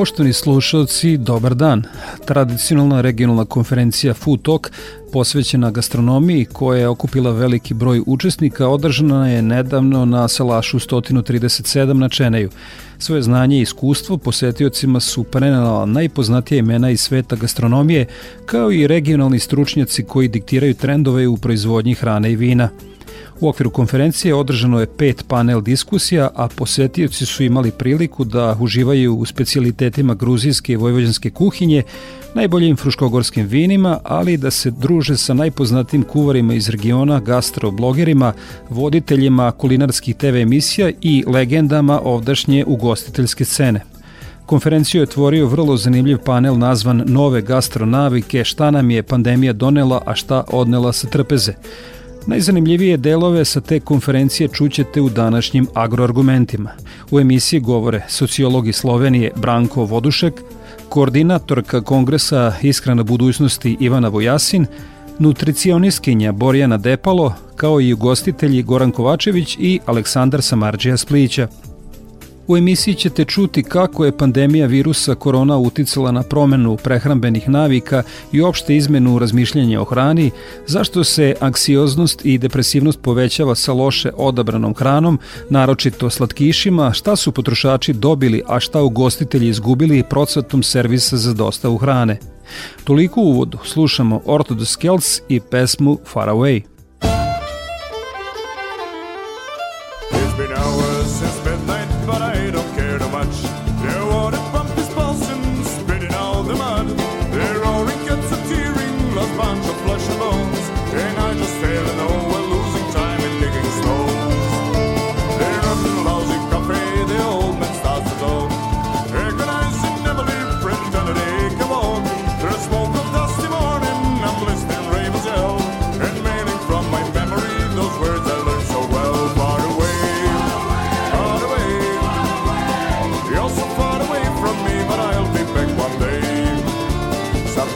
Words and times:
Poštovani 0.00 0.32
slušalci, 0.32 1.16
dobar 1.16 1.54
dan. 1.54 1.82
Tradicionalna 2.24 3.00
regionalna 3.00 3.44
konferencija 3.44 4.14
Food 4.14 4.42
Talk 4.42 4.70
posvećena 5.12 5.70
gastronomiji 5.70 6.44
koja 6.44 6.80
je 6.80 6.88
okupila 6.88 7.32
veliki 7.32 7.74
broj 7.74 8.02
učesnika 8.06 8.68
održana 8.68 9.28
je 9.28 9.42
nedavno 9.42 10.04
na 10.04 10.28
Salašu 10.28 10.78
137 10.78 11.92
na 11.92 12.08
Čeneju. 12.08 12.50
Svoje 12.98 13.22
znanje 13.22 13.58
i 13.58 13.62
iskustvo 13.62 14.16
posetiocima 14.16 15.00
su 15.00 15.24
prenela 15.24 15.86
najpoznatija 15.86 16.58
imena 16.58 16.90
iz 16.90 17.00
sveta 17.00 17.36
gastronomije, 17.36 18.06
kao 18.46 18.72
i 18.72 18.86
regionalni 18.86 19.38
stručnjaci 19.38 20.04
koji 20.04 20.28
diktiraju 20.28 20.74
trendove 20.74 21.28
u 21.28 21.36
proizvodnji 21.36 21.94
hrane 21.94 22.32
i 22.32 22.36
vina– 22.36 22.68
U 23.40 23.48
okviru 23.48 23.70
konferencije 23.70 24.34
održano 24.34 24.80
je 24.80 24.86
pet 24.86 25.24
panel 25.28 25.60
diskusija, 25.60 26.28
a 26.34 26.48
posetioci 26.48 27.26
su 27.26 27.42
imali 27.42 27.70
priliku 27.70 28.24
da 28.24 28.56
uživaju 28.60 29.16
u 29.16 29.26
specijalitetima 29.26 30.14
gruzijske 30.14 30.72
i 30.72 30.76
vojvođanske 30.76 31.30
kuhinje, 31.30 31.82
najboljim 32.34 32.76
fruškogorskim 32.76 33.46
vinima, 33.46 33.98
ali 34.04 34.36
da 34.36 34.50
se 34.50 34.70
druže 34.70 35.16
sa 35.16 35.34
najpoznatim 35.34 36.02
kuvarima 36.02 36.54
iz 36.54 36.68
regiona, 36.68 37.20
gastroblogerima, 37.20 38.32
voditeljima 38.70 39.52
kulinarskih 39.52 40.16
TV 40.16 40.36
emisija 40.36 40.90
i 41.00 41.24
legendama 41.26 42.00
ovdašnje 42.04 42.64
ugostiteljske 42.66 43.44
scene. 43.44 43.80
Konferenciju 44.46 44.98
je 44.98 45.02
otvorio 45.02 45.46
vrlo 45.46 45.76
zanimljiv 45.76 46.18
panel 46.18 46.58
nazvan 46.58 47.02
Nove 47.06 47.42
gastronavike, 47.42 48.44
šta 48.44 48.70
nam 48.70 48.90
je 48.90 49.02
pandemija 49.02 49.52
donela, 49.52 50.02
a 50.06 50.14
šta 50.14 50.44
odnela 50.48 50.92
sa 50.92 51.08
trpeze. 51.08 51.54
Najzanimljivije 52.26 52.96
delove 52.96 53.44
sa 53.44 53.60
te 53.60 53.80
konferencije 53.80 54.48
čućete 54.48 55.00
u 55.00 55.08
današnjim 55.08 55.66
agroargumentima. 55.74 56.70
U 57.10 57.20
emisiji 57.20 57.60
govore 57.60 58.04
sociologi 58.08 58.72
Slovenije 58.72 59.32
Branko 59.36 59.84
Vodušek, 59.84 60.34
koordinatorka 60.88 61.80
kongresa 61.80 62.52
Iskrena 62.62 63.02
budućnosti 63.02 63.76
Ivana 63.80 64.08
Vojasin, 64.08 64.66
nutricionistkinja 65.18 66.32
Borjana 66.32 66.76
Depalo, 66.76 67.34
kao 67.56 67.80
i 67.80 67.92
ugostitelji 67.92 68.62
Goran 68.62 68.90
Kovačević 68.90 69.56
i 69.60 69.80
Aleksandar 69.86 70.42
Samarđija 70.42 70.96
Splića– 70.96 71.48
U 72.46 72.56
emisiji 72.56 72.94
ćete 72.94 73.24
čuti 73.24 73.62
kako 73.62 74.04
je 74.04 74.16
pandemija 74.16 74.66
virusa 74.66 75.14
korona 75.14 75.58
uticala 75.58 76.12
na 76.12 76.22
promenu 76.22 76.76
prehrambenih 76.76 77.48
navika 77.48 78.02
i 78.32 78.42
opšte 78.42 78.76
izmenu 78.76 79.18
razmišljanja 79.18 79.80
o 79.80 79.84
hrani, 79.84 80.30
zašto 80.66 81.04
se 81.04 81.34
anksioznost 81.40 82.24
i 82.24 82.38
depresivnost 82.38 83.00
povećava 83.02 83.54
sa 83.54 83.72
loše 83.72 84.10
odabranom 84.16 84.74
hranom, 84.74 85.18
naročito 85.50 86.10
slatkišima, 86.10 86.92
šta 86.92 87.16
su 87.16 87.32
potrošači 87.32 87.92
dobili, 87.92 88.42
a 88.46 88.60
šta 88.60 88.82
ugostitelji 88.82 89.48
izgubili 89.48 90.04
procentom 90.10 90.62
servisa 90.62 91.16
za 91.16 91.34
dostavu 91.34 91.76
hrane. 91.76 92.18
Toliko 92.84 93.20
u 93.20 93.24
uvodu 93.24 93.58
slušamo 93.64 94.20
Orthodox 94.26 94.78
Kelts 94.78 95.20
i 95.28 95.40
pesmu 95.40 95.98
Far 96.12 96.28
Away. 96.28 96.62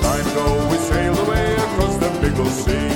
time 0.01 0.25
though 0.35 0.69
we 0.71 0.77
sailed 0.79 1.19
away 1.19 1.55
across 1.55 1.97
the 1.99 2.11
big 2.21 2.39
old 2.39 2.49
sea. 2.49 2.94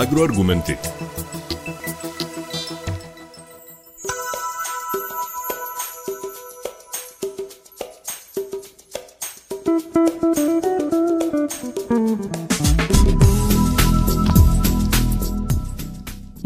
agroargumenty. 0.00 0.99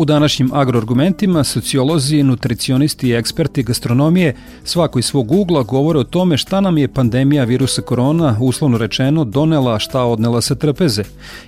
U 0.05 0.06
današnjim 0.06 0.51
agroargumentima 0.53 1.45
sociolozi, 1.45 2.23
nutricionisti 2.23 3.09
i 3.09 3.15
eksperti 3.15 3.62
gastronomije 3.62 4.37
svako 4.65 4.99
iz 4.99 5.05
svog 5.05 5.33
ugla 5.33 5.62
govore 5.62 5.99
o 5.99 6.05
tome 6.05 6.37
šta 6.37 6.61
nam 6.61 6.79
je 6.79 6.89
pandemija 6.89 7.45
virusa 7.45 7.83
korona, 7.83 8.37
uslovno 8.41 8.79
rečeno, 8.79 9.25
donela, 9.25 9.79
šta 9.79 10.03
odnela 10.03 10.41
sa 10.41 10.55
trpeze. 10.55 11.05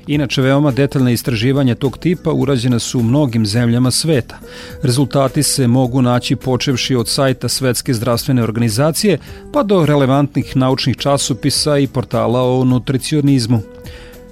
Inače, 0.06 0.42
veoma 0.42 0.70
detaljna 0.70 1.10
istraživanja 1.10 1.74
tog 1.74 1.98
tipa 1.98 2.32
urađena 2.32 2.78
su 2.78 2.98
u 2.98 3.02
mnogim 3.02 3.46
zemljama 3.46 3.90
sveta. 3.90 4.38
Rezultati 4.82 5.42
se 5.42 5.66
mogu 5.66 6.02
naći 6.02 6.36
počevši 6.36 6.94
od 6.94 7.08
sajta 7.08 7.48
Svetske 7.48 7.94
zdravstvene 7.94 8.42
organizacije 8.42 9.18
pa 9.52 9.62
do 9.62 9.86
relevantnih 9.86 10.56
naučnih 10.56 10.96
časopisa 10.96 11.78
i 11.78 11.86
portala 11.86 12.42
o 12.42 12.64
nutricionizmu. 12.64 13.60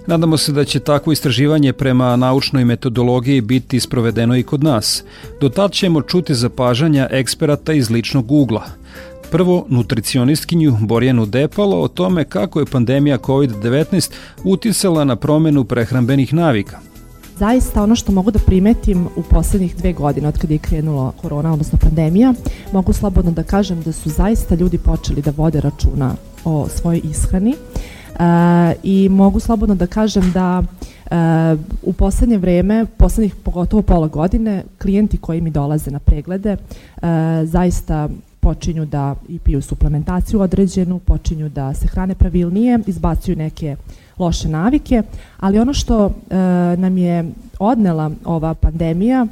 Nadamo 0.06 0.37
se 0.37 0.53
da 0.53 0.65
će 0.65 0.81
takvo 0.81 1.12
istraživanje 1.12 1.73
prema 1.73 2.17
naučnoj 2.17 2.65
metodologiji 2.65 3.41
biti 3.41 3.81
sprovedeno 3.81 4.37
i 4.37 4.43
kod 4.43 4.65
nas. 4.65 5.05
Do 5.41 5.49
tad 5.49 5.73
ćemo 5.73 6.03
čuti 6.03 6.35
zapažanja 6.35 7.09
eksperata 7.11 7.73
iz 7.73 7.91
ličnog 7.91 8.33
ugla. 8.33 8.65
Prvo, 9.31 9.67
nutricionistkinju 9.69 10.77
Borjenu 10.81 11.27
Depalo 11.27 11.81
o 11.81 11.89
tome 11.89 12.25
kako 12.25 12.61
je 12.61 12.67
pandemija 12.67 13.19
COVID-19 13.19 14.11
uticala 14.45 15.05
na 15.05 15.17
promenu 15.17 15.65
prehrambenih 15.65 16.35
navika. 16.35 16.79
Zaista 17.39 17.83
ono 17.83 17.97
što 17.97 18.12
mogu 18.12 18.31
da 18.31 18.39
primetim 18.39 19.07
u 19.17 19.23
poslednjih 19.23 19.77
dve 19.77 19.93
godine 19.93 20.29
od 20.29 20.39
kada 20.39 20.55
je 20.55 20.59
krenulo 20.59 21.12
korona, 21.23 21.53
odnosno 21.53 21.79
pandemija, 21.83 22.35
mogu 22.73 22.93
slobodno 22.93 23.31
da 23.31 23.43
kažem 23.43 23.83
da 23.83 23.93
su 23.93 24.11
zaista 24.11 24.55
ljudi 24.55 24.79
počeli 24.79 25.23
da 25.23 25.33
vode 25.37 25.61
računa 25.61 26.15
o 26.45 26.69
svojoj 26.69 27.00
ishrani 27.05 27.55
i 28.82 29.08
mogu 29.08 29.40
slobodno 29.40 29.75
da 29.75 29.87
kažem 29.87 30.32
da 30.32 30.62
e, 30.62 31.16
u 31.82 31.93
poslednje 31.93 32.38
vreme, 32.38 32.87
poslednjih 32.96 33.34
pogotovo 33.34 33.82
pola 33.82 34.08
godine, 34.08 34.64
klijenti 34.82 35.16
koji 35.16 35.40
mi 35.40 35.50
dolaze 35.50 35.90
na 35.90 35.99
preglede 35.99 36.50
e, 36.50 36.56
zaista 37.44 38.08
počinju 38.40 38.87
da 38.87 39.14
i 39.28 39.38
piju 39.38 39.62
suplementaciju 39.62 40.40
određenu, 40.40 40.99
počinju 40.99 41.49
da 41.49 41.75
se 41.75 41.88
hrane 41.88 42.14
pravilnije, 42.14 42.78
izbacuju 42.87 43.37
neke 43.37 43.76
loše 44.19 44.49
navike, 44.49 45.02
ali 45.40 45.58
ono 45.58 45.72
što 45.72 46.06
e, 46.06 46.37
nam 46.76 46.99
je 46.99 47.25
odnela 47.58 48.11
ova 48.25 48.55
pandemija 48.55 49.26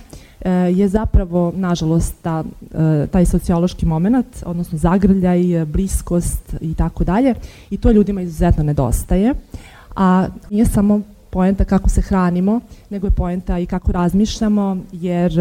je 0.50 0.88
zapravo, 0.88 1.52
nažalost, 1.56 2.14
ta, 2.22 2.44
e, 2.74 3.06
taj 3.06 3.26
sociološki 3.26 3.86
moment, 3.86 4.26
odnosno 4.46 4.78
zagrljaj, 4.78 5.64
bliskost 5.64 6.54
i 6.60 6.74
tako 6.74 7.04
dalje 7.04 7.34
i 7.70 7.76
to 7.76 7.90
ljudima 7.90 8.22
izuzetno 8.22 8.64
nedostaje, 8.64 9.34
a 9.96 10.26
nije 10.50 10.66
samo 10.66 11.00
poenta 11.30 11.64
kako 11.64 11.88
se 11.88 12.00
hranimo, 12.00 12.60
nego 12.90 13.06
je 13.06 13.10
poenta 13.10 13.58
i 13.58 13.66
kako 13.66 13.92
razmišljamo, 13.92 14.76
jer 14.92 15.32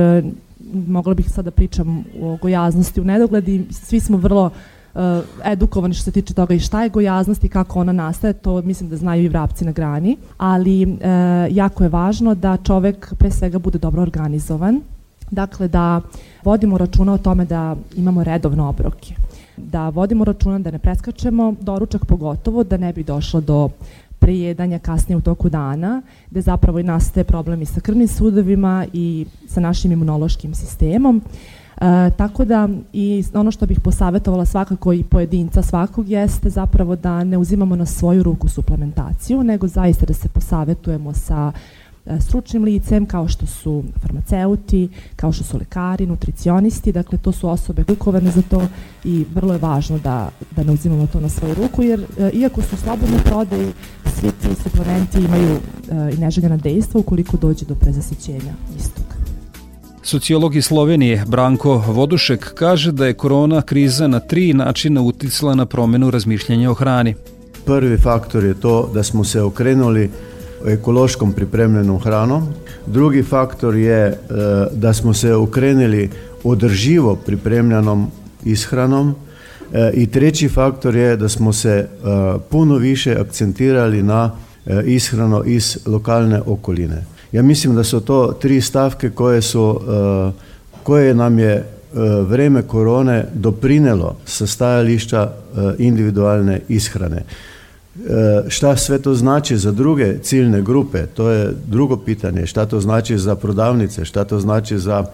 mogla 0.87 1.13
bih 1.13 1.29
sada 1.29 1.41
da 1.41 1.51
pričam 1.51 2.03
o 2.21 2.37
gojaznosti 2.41 3.01
u 3.01 3.03
nedogled 3.03 3.47
i 3.47 3.65
svi 3.71 3.99
smo 3.99 4.17
vrlo 4.17 4.51
edukovani 5.43 5.93
što 5.93 6.03
se 6.03 6.11
tiče 6.11 6.33
toga 6.33 6.53
i 6.53 6.59
šta 6.59 6.83
je 6.83 6.89
gojaznost 6.89 7.43
i 7.43 7.49
kako 7.49 7.79
ona 7.79 7.91
nastaje, 7.91 8.33
to 8.33 8.61
mislim 8.61 8.89
da 8.89 8.97
znaju 8.97 9.23
i 9.23 9.29
vrapci 9.29 9.65
na 9.65 9.71
grani, 9.71 10.17
ali 10.37 10.85
uh, 10.85 10.99
jako 11.49 11.83
je 11.83 11.89
važno 11.89 12.35
da 12.35 12.57
čovek 12.57 13.13
pre 13.17 13.31
svega 13.31 13.59
bude 13.59 13.79
dobro 13.79 14.01
organizovan, 14.01 14.81
dakle 15.31 15.67
da 15.67 16.01
vodimo 16.43 16.77
računa 16.77 17.13
o 17.13 17.17
tome 17.17 17.45
da 17.45 17.75
imamo 17.95 18.23
redovno 18.23 18.69
obroke, 18.69 19.15
da 19.57 19.89
vodimo 19.89 20.25
računa 20.25 20.59
da 20.59 20.71
ne 20.71 20.79
preskačemo 20.79 21.55
doručak 21.61 22.05
pogotovo, 22.05 22.63
da 22.63 22.77
ne 22.77 22.93
bi 22.93 23.03
došlo 23.03 23.41
do 23.41 23.69
prejedanja 24.19 24.79
kasnije 24.79 25.17
u 25.17 25.21
toku 25.21 25.49
dana, 25.49 26.01
gde 26.31 26.41
zapravo 26.41 26.79
i 26.79 26.83
nastaje 26.83 27.23
problemi 27.23 27.65
sa 27.65 27.79
krvnim 27.79 28.07
sudovima 28.07 28.85
i 28.93 29.25
sa 29.47 29.59
našim 29.59 29.91
imunološkim 29.91 30.53
sistemom. 30.55 31.21
E, 31.81 32.11
tako 32.17 32.45
da 32.45 32.69
i 32.93 33.23
ono 33.33 33.51
što 33.51 33.65
bih 33.65 33.79
posavetovala 33.79 34.45
svakako 34.45 34.93
i 34.93 35.03
pojedinca 35.03 35.61
svakog 35.61 36.09
jeste 36.09 36.49
zapravo 36.49 36.95
da 36.95 37.23
ne 37.23 37.37
uzimamo 37.37 37.75
na 37.75 37.85
svoju 37.85 38.23
ruku 38.23 38.47
suplementaciju, 38.47 39.43
nego 39.43 39.67
zaista 39.67 40.05
da 40.05 40.13
se 40.13 40.29
posavetujemo 40.29 41.13
sa 41.13 41.51
e, 42.05 42.19
stručnim 42.19 42.63
licem 42.63 43.05
kao 43.05 43.27
što 43.27 43.45
su 43.45 43.83
farmaceuti, 44.01 44.89
kao 45.15 45.31
što 45.31 45.43
su 45.43 45.57
lekari, 45.57 46.05
nutricionisti, 46.05 46.91
dakle 46.91 47.17
to 47.17 47.31
su 47.31 47.49
osobe 47.49 47.83
kukovane 47.83 48.31
za 48.31 48.41
to 48.41 48.67
i 49.03 49.25
vrlo 49.33 49.53
je 49.53 49.59
važno 49.59 49.99
da, 49.99 50.29
da 50.55 50.63
ne 50.63 50.71
uzimamo 50.71 51.07
to 51.07 51.19
na 51.19 51.29
svoju 51.29 51.53
ruku 51.53 51.83
jer 51.83 52.05
e, 52.19 52.29
iako 52.33 52.61
su 52.61 52.77
slobodne 52.77 53.17
prodaje, 53.25 53.71
svi 54.05 54.31
ti 54.31 54.61
suplementi 54.63 55.19
imaju 55.19 55.55
e, 55.55 56.13
i 56.13 56.17
neželjena 56.17 56.57
dejstva 56.57 56.99
ukoliko 56.99 57.37
dođe 57.37 57.65
do 57.65 57.75
prezasićenja 57.75 58.53
istog. 58.79 59.20
Sociolog 60.03 60.55
iz 60.55 60.65
Slovenije 60.65 61.23
Branko 61.27 61.83
Vodušek 61.87 62.53
kaže 62.53 62.91
da 62.91 63.05
je 63.05 63.13
korona 63.13 63.61
kriza 63.61 64.07
na 64.07 64.19
tri 64.19 64.53
načina 64.53 65.01
uticala 65.01 65.55
na 65.55 65.65
promenu 65.65 66.11
razmišljanja 66.11 66.71
o 66.71 66.73
hrani. 66.73 67.15
Prvi 67.65 67.97
faktor 67.97 68.43
je 68.43 68.53
to 68.53 68.89
da 68.93 69.03
smo 69.03 69.23
se 69.23 69.41
okrenuli 69.41 70.09
ekološkom 70.67 71.33
pripremljenom 71.33 71.99
hranom. 71.99 72.47
Drugi 72.87 73.23
faktor 73.23 73.75
je 73.75 74.05
e, 74.05 74.15
da 74.71 74.93
smo 74.93 75.13
se 75.13 75.33
okrenuli 75.33 76.09
održivo 76.43 77.15
pripremljenom 77.15 78.11
ishranom. 78.45 79.15
E, 79.73 79.91
I 79.93 80.07
treći 80.07 80.49
faktor 80.49 80.95
je 80.95 81.17
da 81.17 81.29
smo 81.29 81.53
se 81.53 81.69
e, 81.69 81.87
puno 82.49 82.75
više 82.75 83.15
akcentirali 83.15 84.03
na 84.03 84.31
ishrano 84.85 85.43
iz 85.43 85.77
lokalne 85.85 86.41
okoline. 86.45 87.05
Ja 87.31 87.41
mislim 87.41 87.75
da 87.75 87.83
su 87.83 87.99
to 87.99 88.37
tri 88.41 88.61
stavke 88.61 89.09
koje 89.09 89.41
su, 89.41 89.81
e, 89.81 90.31
koje 90.83 91.15
nam 91.15 91.39
je 91.39 91.53
e, 91.53 91.63
vreme 92.21 92.61
korone 92.61 93.25
doprinelo 93.33 94.15
sa 94.25 94.47
stajališta 94.47 95.21
e, 95.21 95.59
individualne 95.77 96.61
ishrane. 96.67 97.23
Šta 98.47 98.77
sve 98.77 98.99
to 98.99 99.15
znači 99.15 99.57
za 99.57 99.71
druge 99.71 100.17
ciljne 100.23 100.61
grupe, 100.61 101.05
to 101.05 101.29
je 101.29 101.53
drugo 101.67 101.97
pitanje. 101.97 102.45
Šta 102.45 102.65
to 102.65 102.79
znači 102.79 103.17
za 103.17 103.35
prodavnice, 103.35 104.05
šta 104.05 104.23
to 104.23 104.39
znači 104.39 104.79
za 104.79 105.05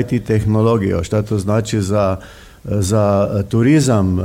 IT 0.00 0.24
tehnologiju, 0.24 1.04
šta 1.04 1.22
to 1.22 1.38
znači 1.38 1.82
za, 1.82 2.16
za 2.64 3.28
turizam, 3.48 4.18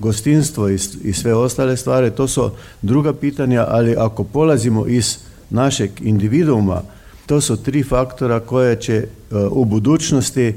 gostinstvo 0.00 0.68
i 1.04 1.12
sve 1.12 1.34
ostale 1.34 1.76
stvari, 1.76 2.10
to 2.10 2.28
su 2.28 2.50
druga 2.82 3.12
pitanja, 3.12 3.66
ali 3.68 3.96
ako 3.98 4.24
polazimo 4.24 4.86
iz 4.86 5.18
našeg 5.50 5.90
individuuma, 6.00 6.82
to 7.26 7.40
su 7.40 7.56
tri 7.56 7.82
faktora 7.82 8.40
koje 8.40 8.76
će 8.76 8.94
e, 8.96 9.06
u 9.50 9.64
budućnosti 9.64 10.54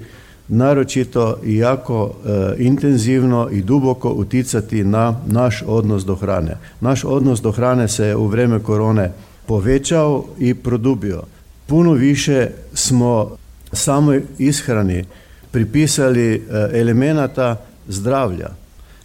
naročito 0.47 1.37
i 1.45 1.57
jako 1.57 2.11
e, 2.25 2.55
intenzivno 2.57 3.49
i 3.51 3.61
duboko 3.61 4.09
uticati 4.09 4.83
na 4.83 5.15
naš 5.27 5.63
odnos 5.67 6.05
do 6.05 6.15
hrane. 6.15 6.57
Naš 6.81 7.03
odnos 7.03 7.41
do 7.41 7.51
hrane 7.51 7.87
se 7.87 8.15
u 8.15 8.27
vreme 8.27 8.59
korone 8.59 9.11
povećao 9.45 10.25
i 10.39 10.53
produbio. 10.53 11.23
Puno 11.67 11.93
više 11.93 12.47
smo 12.73 13.37
samoj 13.73 14.23
ishrani 14.37 15.05
pripisali 15.51 16.35
e, 16.35 16.39
elemenata 16.79 17.55
zdravlja, 17.87 18.49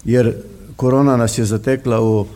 jer 0.04 0.34
korona 0.76 1.16
nas 1.16 1.38
je 1.38 1.44
zatekla 1.44 2.00
u 2.00 2.26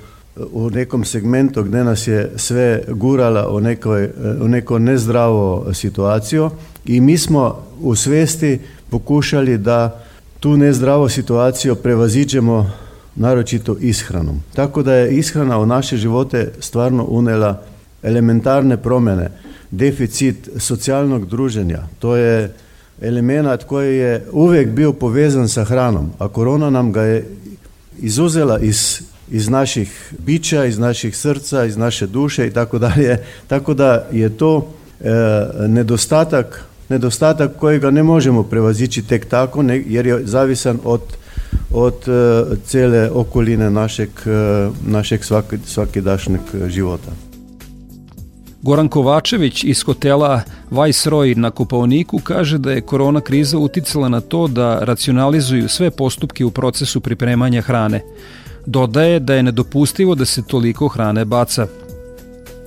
u 0.53 0.71
nekom 0.71 1.05
segmentu 1.05 1.63
gde 1.63 1.85
nas 1.85 2.07
je 2.07 2.33
sve 2.37 2.83
gurala 2.89 3.51
u, 3.51 3.61
nekoj, 3.61 4.11
u 4.41 4.49
neko 4.49 4.79
nezdravo 4.79 5.75
situaciju 5.75 6.51
i 6.85 7.01
mi 7.01 7.19
smo 7.19 7.63
u 7.81 7.95
svesti 7.95 8.59
pokušali 8.91 9.59
da 9.59 10.05
tu 10.41 10.57
nezdravo 10.57 11.09
situaciju 11.09 11.75
prevaziđemo 11.75 12.71
naročito 13.17 13.77
ishranom. 13.81 14.43
Tako 14.55 14.83
da 14.83 14.95
je 14.95 15.17
ishrana 15.17 15.59
u 15.59 15.67
naše 15.67 15.97
živote 15.97 16.53
stvarno 16.61 17.05
unela 17.05 17.63
elementarne 18.03 18.77
promene, 18.77 19.31
deficit 19.71 20.49
socijalnog 20.59 21.27
druženja, 21.27 21.83
to 21.99 22.17
je 22.17 22.53
element 23.01 23.65
koji 23.65 23.97
je 23.97 24.27
uvek 24.33 24.69
bio 24.69 24.93
povezan 24.93 25.49
sa 25.49 25.65
hranom, 25.65 26.11
a 26.19 26.29
korona 26.29 26.71
nam 26.71 26.93
ga 26.93 27.03
je 27.03 27.27
izuzela 27.99 28.59
iz 28.59 29.03
iz 29.31 29.49
naših 29.49 30.13
bića, 30.19 30.65
iz 30.65 30.79
naših 30.79 31.17
srca, 31.17 31.65
iz 31.65 31.77
naše 31.77 32.07
duše 32.07 32.47
i 32.47 32.51
tako 32.51 32.79
dalje. 32.79 33.19
Tako 33.47 33.75
da 33.75 34.07
je 34.13 34.37
to 34.37 34.69
e, 35.01 35.09
nedostatak 35.69 36.71
nedostatak 36.91 37.57
kojega 37.57 37.91
ne 37.91 38.03
možemo 38.03 38.43
prevazići 38.43 39.03
tek 39.03 39.27
tako, 39.27 39.63
ne, 39.63 39.83
jer 39.87 40.07
je 40.07 40.27
zavisan 40.27 40.79
od, 40.85 41.01
od 41.71 41.95
e, 42.09 42.45
cele 42.65 43.11
okoline 43.11 43.71
našeg, 43.71 44.09
e, 44.27 44.69
našeg 44.87 45.25
svaki, 45.25 45.59
svakidašnjeg 45.67 46.41
života. 46.69 47.11
Goran 48.63 48.89
Kovačević 48.89 49.65
iz 49.65 49.83
hotela 49.83 50.43
Viceroy 50.71 51.37
na 51.37 51.51
Kopaoniku 51.51 52.19
kaže 52.19 52.59
da 52.59 52.73
je 52.73 52.81
korona 52.81 53.21
kriza 53.21 53.59
uticala 53.59 54.09
na 54.09 54.21
to 54.21 54.49
da 54.49 54.79
racionalizuju 54.85 55.69
sve 55.69 55.91
postupke 55.91 56.45
u 56.45 56.51
procesu 56.51 57.01
pripremanja 57.01 57.61
hrane. 57.61 58.03
Dodaje 58.67 59.21
da 59.21 59.35
je 59.35 59.43
nedopustivo 59.43 60.15
da 60.15 60.25
se 60.25 60.43
toliko 60.47 60.89
hrane 60.89 61.25
baca. 61.25 61.67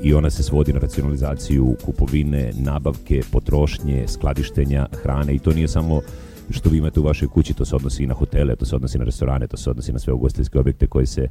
I 0.04 0.14
ona 0.14 0.30
se 0.30 0.44
svodi 0.44 0.74
na 0.74 0.80
racionalizaciju 0.80 1.76
kupovine, 1.86 2.52
nabavke, 2.56 3.22
potrošnje, 3.32 4.08
skladištenja 4.08 4.88
hrane 5.04 5.36
i 5.36 5.40
to 5.40 5.54
nije 5.54 5.68
samo 5.68 6.02
što 6.50 6.70
vi 6.70 6.78
imate 6.78 7.00
u 7.00 7.04
vašoj 7.04 7.28
kući, 7.28 7.54
to 7.54 7.66
se 7.66 7.76
odnosi 7.76 8.04
i 8.04 8.08
na 8.08 8.14
hotele, 8.14 8.56
to 8.56 8.66
se 8.66 8.76
odnosi 8.76 8.98
na 8.98 9.04
restorane, 9.04 9.48
to 9.48 9.58
se 9.58 9.70
odnosi 9.70 9.94
na 9.94 10.00
sve 10.00 10.14
ugostiteljske 10.14 10.60
objekte 10.60 10.88
koji 10.88 11.06
se, 11.06 11.28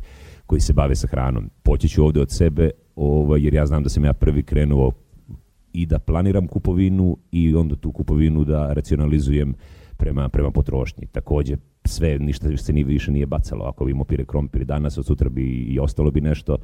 koji 0.47 0.61
se 0.61 0.73
bave 0.73 0.97
sa 0.97 1.07
hranom. 1.07 1.51
Poći 1.63 1.89
ću 1.89 2.05
ovde 2.05 2.21
od 2.21 2.31
sebe, 2.31 2.71
ovaj, 2.97 3.45
jer 3.45 3.55
ja 3.55 3.67
znam 3.67 3.83
da 3.83 3.89
sam 3.89 4.05
ja 4.05 4.13
prvi 4.13 4.43
krenuo 4.43 4.93
i 5.73 5.87
da 5.87 5.99
planiram 5.99 6.47
kupovinu 6.47 7.17
i 7.33 7.55
onda 7.55 7.77
tu 7.77 7.93
kupovinu 7.93 8.45
da 8.45 8.73
racionalizujem 8.73 9.55
prema, 9.97 10.29
prema 10.29 10.51
potrošnji. 10.51 11.07
Takođe, 11.07 11.57
sve, 11.85 12.19
ništa 12.19 12.57
se 12.57 12.73
ni 12.73 12.85
više 12.85 13.13
nije 13.13 13.27
bacalo. 13.27 13.65
Ako 13.65 13.85
bi 13.85 13.95
pire 14.09 14.25
krompir 14.25 14.65
danas, 14.65 14.99
od 14.99 15.07
sutra 15.07 15.29
bi 15.29 15.45
i 15.45 15.79
ostalo 15.79 16.11
bi 16.11 16.21
nešto, 16.21 16.59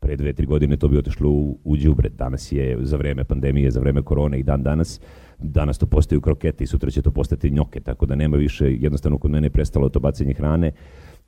pre 0.00 0.16
dve, 0.16 0.32
tri 0.32 0.46
godine 0.46 0.76
to 0.76 0.88
bi 0.88 0.98
otišlo 0.98 1.30
u, 1.30 1.58
u 1.64 1.76
džubre. 1.76 2.08
Danas 2.08 2.52
je 2.52 2.78
za 2.80 2.96
vreme 2.96 3.24
pandemije, 3.24 3.70
za 3.70 3.80
vreme 3.80 4.02
korone 4.02 4.38
i 4.38 4.42
dan 4.42 4.62
danas, 4.62 5.00
danas 5.38 5.78
to 5.78 5.86
postaju 5.86 6.20
krokete 6.20 6.64
i 6.64 6.66
sutra 6.66 6.90
će 6.90 7.02
to 7.02 7.10
postati 7.10 7.50
njoke, 7.50 7.80
tako 7.80 8.06
da 8.06 8.14
nema 8.14 8.36
više, 8.36 8.72
jednostavno 8.72 9.18
kod 9.18 9.30
mene 9.30 9.46
je 9.46 9.50
prestalo 9.50 9.88
to 9.88 10.00
bacanje 10.00 10.34
hrane, 10.34 10.72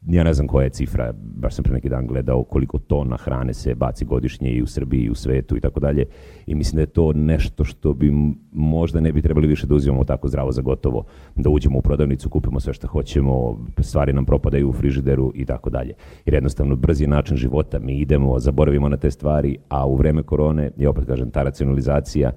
ja 0.07 0.25
ne 0.25 0.35
znam 0.35 0.47
koja 0.47 0.65
je 0.65 0.71
cifra, 0.71 1.13
baš 1.17 1.55
sam 1.55 1.63
pre 1.63 1.75
neki 1.75 1.89
dan 1.89 2.07
gledao 2.07 2.45
koliko 2.45 2.79
tona 2.79 3.17
hrane 3.17 3.55
se 3.55 3.75
baci 3.75 4.05
godišnje 4.05 4.51
i 4.51 4.63
u 4.63 4.67
Srbiji 4.67 5.03
i 5.03 5.11
u 5.11 5.15
svetu 5.15 5.57
i 5.57 5.61
tako 5.61 5.81
dalje 5.81 6.05
i 6.47 6.55
mislim 6.55 6.77
da 6.77 6.83
je 6.83 6.87
to 6.87 7.13
nešto 7.13 7.65
što 7.65 7.93
bi 7.93 8.13
možda 8.53 9.01
ne 9.01 9.13
bi 9.13 9.23
trebali 9.23 9.47
više 9.47 9.67
da 9.67 9.75
uzimamo 9.75 10.05
tako 10.05 10.29
zdravo 10.29 10.53
za 10.53 10.63
gotovo, 10.63 11.05
da 11.37 11.51
uđemo 11.51 11.79
u 11.79 11.83
prodavnicu, 11.83 12.29
kupimo 12.29 12.61
sve 12.61 12.73
što 12.73 12.87
hoćemo, 12.87 13.59
stvari 13.81 14.13
nam 14.13 14.25
propadaju 14.25 14.69
u 14.69 14.73
frižideru 14.73 15.33
i 15.35 15.45
tako 15.45 15.71
dalje. 15.71 15.95
Jer 16.25 16.35
jednostavno 16.35 16.77
brzi 16.77 17.07
način 17.07 17.37
života, 17.37 17.79
mi 17.79 17.99
idemo, 17.99 18.39
zaboravimo 18.39 18.89
na 18.89 18.97
te 18.97 19.11
stvari, 19.11 19.59
a 19.69 19.87
u 19.87 19.97
vreme 19.97 20.23
korone, 20.23 20.71
ja 20.77 20.91
opet 20.91 21.05
kažem, 21.07 21.31
ta 21.31 21.43
racionalizacija 21.43 22.33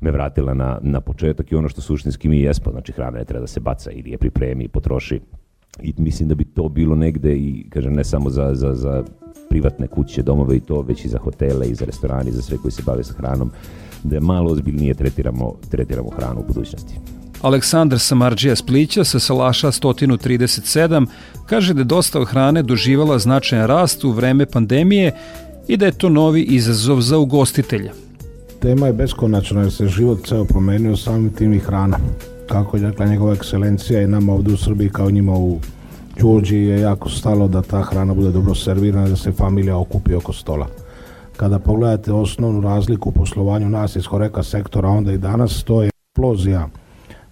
me 0.00 0.10
vratila 0.10 0.54
na, 0.54 0.78
na 0.82 1.00
početak 1.00 1.52
i 1.52 1.56
ono 1.56 1.68
što 1.68 1.80
suštinski 1.80 2.28
mi 2.28 2.40
jesmo, 2.40 2.72
znači 2.72 2.92
hrana 2.92 3.18
ne 3.18 3.24
treba 3.24 3.40
da 3.40 3.46
se 3.46 3.60
baca 3.60 3.90
ili 3.90 4.10
je 4.10 4.18
pripremi 4.18 4.68
potroši 4.68 5.20
i 5.82 5.94
mislim 5.96 6.28
da 6.28 6.34
bi 6.34 6.44
to 6.44 6.68
bilo 6.68 6.96
negde 6.96 7.36
i 7.36 7.66
kažem 7.70 7.92
ne 7.92 8.04
samo 8.04 8.30
za, 8.30 8.54
za, 8.54 8.74
za 8.74 9.04
privatne 9.50 9.86
kuće, 9.86 10.22
domove 10.22 10.56
i 10.56 10.60
to, 10.60 10.80
već 10.80 11.04
i 11.04 11.08
za 11.08 11.18
hotele 11.18 11.68
i 11.68 11.74
za 11.74 11.84
restorani, 11.84 12.32
za 12.32 12.42
sve 12.42 12.56
koji 12.58 12.72
se 12.72 12.82
bave 12.86 13.04
sa 13.04 13.14
hranom, 13.14 13.50
da 14.02 14.20
malo 14.20 14.52
ozbiljnije 14.52 14.94
tretiramo, 14.94 15.54
tretiramo 15.70 16.10
hranu 16.10 16.40
u 16.40 16.46
budućnosti. 16.46 16.94
Aleksandar 17.42 17.98
Samarđija 17.98 18.56
Splića 18.56 19.04
sa 19.04 19.18
Salaša 19.18 19.68
137 19.68 21.06
kaže 21.46 21.74
da 21.74 21.80
je 21.80 21.84
dosta 21.84 22.24
hrane 22.24 22.62
doživala 22.62 23.18
značajan 23.18 23.66
rast 23.66 24.04
u 24.04 24.10
vreme 24.10 24.46
pandemije 24.46 25.12
i 25.68 25.76
da 25.76 25.86
je 25.86 25.92
to 25.92 26.08
novi 26.08 26.42
izazov 26.42 27.00
za 27.00 27.18
ugostitelja. 27.18 27.92
Tema 28.60 28.86
je 28.86 28.92
beskonačna 28.92 29.60
jer 29.60 29.72
se 29.72 29.88
život 29.88 30.26
ceo 30.26 30.44
promenio 30.44 30.96
samim 30.96 31.30
tim 31.30 31.52
i 31.52 31.58
hrana 31.58 31.98
kako 32.46 32.76
je 32.76 32.82
rekla 32.82 33.06
njegova 33.06 33.32
ekscelencija 33.32 34.02
i 34.02 34.06
nama 34.06 34.32
ovde 34.32 34.52
u 34.52 34.56
Srbiji 34.56 34.88
kao 34.88 35.10
njima 35.10 35.32
u 35.32 35.58
Đurđi 36.20 36.56
je 36.56 36.80
jako 36.80 37.08
stalo 37.08 37.48
da 37.48 37.62
ta 37.62 37.82
hrana 37.82 38.14
bude 38.14 38.30
dobro 38.30 38.54
servirana, 38.54 39.08
da 39.08 39.16
se 39.16 39.32
familija 39.32 39.78
okupi 39.78 40.14
oko 40.14 40.32
stola. 40.32 40.66
Kada 41.36 41.58
pogledate 41.58 42.12
osnovnu 42.12 42.60
razliku 42.60 43.08
u 43.08 43.12
poslovanju 43.12 43.68
nas 43.68 43.96
iz 43.96 44.06
Horeka 44.06 44.42
sektora, 44.42 44.88
onda 44.88 45.12
i 45.12 45.18
danas 45.18 45.64
to 45.64 45.82
je 45.82 45.90
eksplozija 46.14 46.68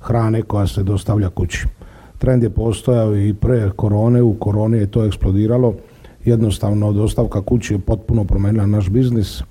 hrane 0.01 0.43
koja 0.43 0.67
se 0.67 0.83
dostavlja 0.83 1.29
kući. 1.29 1.67
Trend 2.19 2.43
je 2.43 2.51
postojao 2.51 3.17
i 3.17 3.35
pre 3.35 3.71
korone, 3.77 4.23
u 4.23 4.35
koroni 4.35 4.79
je 4.79 4.91
to 4.91 5.05
eksplodiralo. 5.05 5.75
Jednostavno, 6.25 6.93
dostavka 6.93 7.43
kući 7.43 7.75
je 7.75 7.79
potpuno 7.79 8.25
promenila 8.25 8.67
naš 8.67 8.89
biznis 8.89 9.43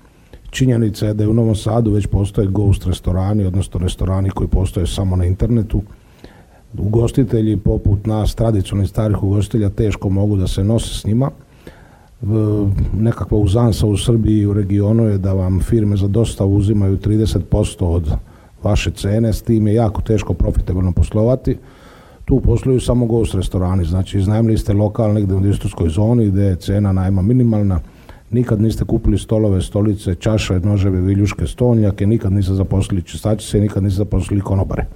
Činjenica 0.52 1.06
je 1.06 1.14
da 1.14 1.24
je 1.24 1.28
u 1.28 1.34
Novom 1.34 1.54
Sadu 1.54 1.90
već 1.90 2.06
postoje 2.06 2.48
ghost 2.48 2.86
restorani, 2.86 3.44
odnosno 3.44 3.80
restorani 3.80 4.30
koji 4.30 4.48
postoje 4.48 4.86
samo 4.86 5.16
na 5.16 5.24
internetu. 5.24 5.82
Ugostitelji 6.78 7.56
poput 7.56 8.06
nas, 8.06 8.34
tradicionalnih 8.34 8.90
starih 8.90 9.22
ugostitelja, 9.22 9.70
teško 9.70 10.08
mogu 10.08 10.36
da 10.36 10.46
se 10.46 10.64
nose 10.64 10.94
s 10.94 11.04
njima. 11.04 11.30
Nekakva 12.98 13.38
uzansa 13.38 13.86
u 13.86 13.96
Srbiji 13.96 14.38
i 14.38 14.46
u 14.46 14.52
regionu 14.52 15.04
je 15.04 15.18
da 15.18 15.32
vam 15.32 15.60
firme 15.60 15.96
za 15.96 16.08
dostavu 16.08 16.56
uzimaju 16.56 16.98
30% 16.98 17.84
od 17.84 18.12
vaše 18.62 18.90
cene, 18.90 19.32
s 19.32 19.42
tim 19.42 19.66
je 19.66 19.74
jako 19.74 20.02
teško 20.02 20.34
profitabilno 20.34 20.92
poslovati. 20.92 21.56
Tu 22.24 22.40
posluju 22.40 22.80
samo 22.80 23.06
gost 23.06 23.34
restorani, 23.34 23.84
znači 23.84 24.18
iznajmili 24.18 24.58
ste 24.58 24.72
lokal 24.72 25.12
negde 25.12 25.34
u 25.34 25.38
industrijskoj 25.38 25.88
zoni 25.88 26.30
gde 26.30 26.42
je 26.42 26.56
cena 26.56 26.92
najma 26.92 27.22
minimalna, 27.22 27.80
nikad 28.32 28.60
niste 28.60 28.84
kupili 28.84 29.18
stolove, 29.18 29.62
stolice, 29.62 30.14
čaše, 30.14 30.60
noževe, 30.60 31.00
viljuške, 31.00 31.46
stolnjake, 31.46 32.06
nikad 32.06 32.32
niste 32.32 32.54
zaposlili 32.54 33.02
čistačice, 33.02 33.60
nikad 33.60 33.82
niste 33.82 33.96
zaposlili 33.96 34.40
konobare. 34.40 34.86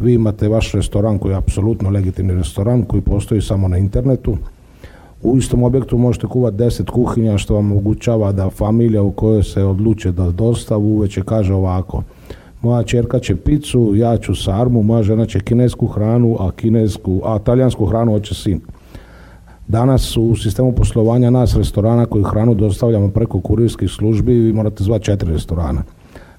Vi 0.00 0.14
imate 0.14 0.48
vaš 0.48 0.72
restoran 0.72 1.18
koji 1.18 1.32
je 1.32 1.36
apsolutno 1.36 1.90
legitimni 1.90 2.34
restoran 2.34 2.82
koji 2.82 3.02
postoji 3.02 3.40
samo 3.40 3.68
na 3.68 3.78
internetu. 3.78 4.36
U 5.22 5.36
istom 5.36 5.62
objektu 5.62 5.98
možete 5.98 6.26
kuvati 6.26 6.56
10 6.56 6.90
kuhinja 6.90 7.38
što 7.38 7.54
vam 7.54 7.72
omogućava 7.72 8.32
da 8.32 8.50
familija 8.50 9.02
u 9.02 9.12
kojoj 9.12 9.42
se 9.42 9.64
odluče 9.64 10.12
da 10.12 10.30
dostavu 10.30 10.96
uveće 10.96 11.22
kaže 11.22 11.54
ovako 11.54 12.02
moja 12.66 12.82
čerka 12.82 13.18
će 13.18 13.36
picu, 13.36 13.92
ja 13.96 14.16
ću 14.18 14.34
sarmu, 14.34 14.82
moja 14.82 15.02
žena 15.02 15.26
će 15.26 15.40
kinesku 15.40 15.86
hranu, 15.86 16.36
a 16.40 16.50
kinesku, 16.50 17.20
a 17.24 17.38
talijansku 17.38 17.86
hranu 17.86 18.12
hoće 18.12 18.34
sin. 18.34 18.60
Danas 19.68 20.16
u 20.16 20.36
sistemu 20.36 20.72
poslovanja 20.72 21.30
nas 21.30 21.56
restorana 21.56 22.06
koji 22.06 22.24
hranu 22.24 22.54
dostavljamo 22.54 23.08
preko 23.10 23.40
kurirskih 23.40 23.90
službi 23.90 24.32
vi 24.32 24.52
morate 24.52 24.84
zvati 24.84 25.04
četiri 25.04 25.32
restorana. 25.32 25.82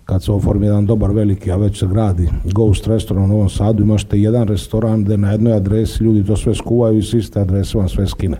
Kad 0.06 0.24
se 0.24 0.32
oformi 0.32 0.66
jedan 0.66 0.86
dobar 0.86 1.12
veliki, 1.12 1.52
a 1.52 1.56
već 1.56 1.80
se 1.80 1.88
gradi 1.88 2.30
Ghost 2.44 2.88
restoran 2.88 3.24
u 3.24 3.28
Novom 3.28 3.50
Sadu, 3.50 3.84
imašte 3.84 4.20
jedan 4.20 4.48
restoran 4.48 5.04
gde 5.04 5.18
na 5.18 5.32
jednoj 5.32 5.54
adresi 5.54 6.04
ljudi 6.04 6.26
to 6.26 6.38
sve 6.38 6.56
skuvaju 6.56 6.98
i 6.98 7.04
s 7.04 7.14
iste 7.14 7.40
adrese 7.40 7.78
vam 7.78 7.90
sve 7.90 8.08
skine. 8.08 8.38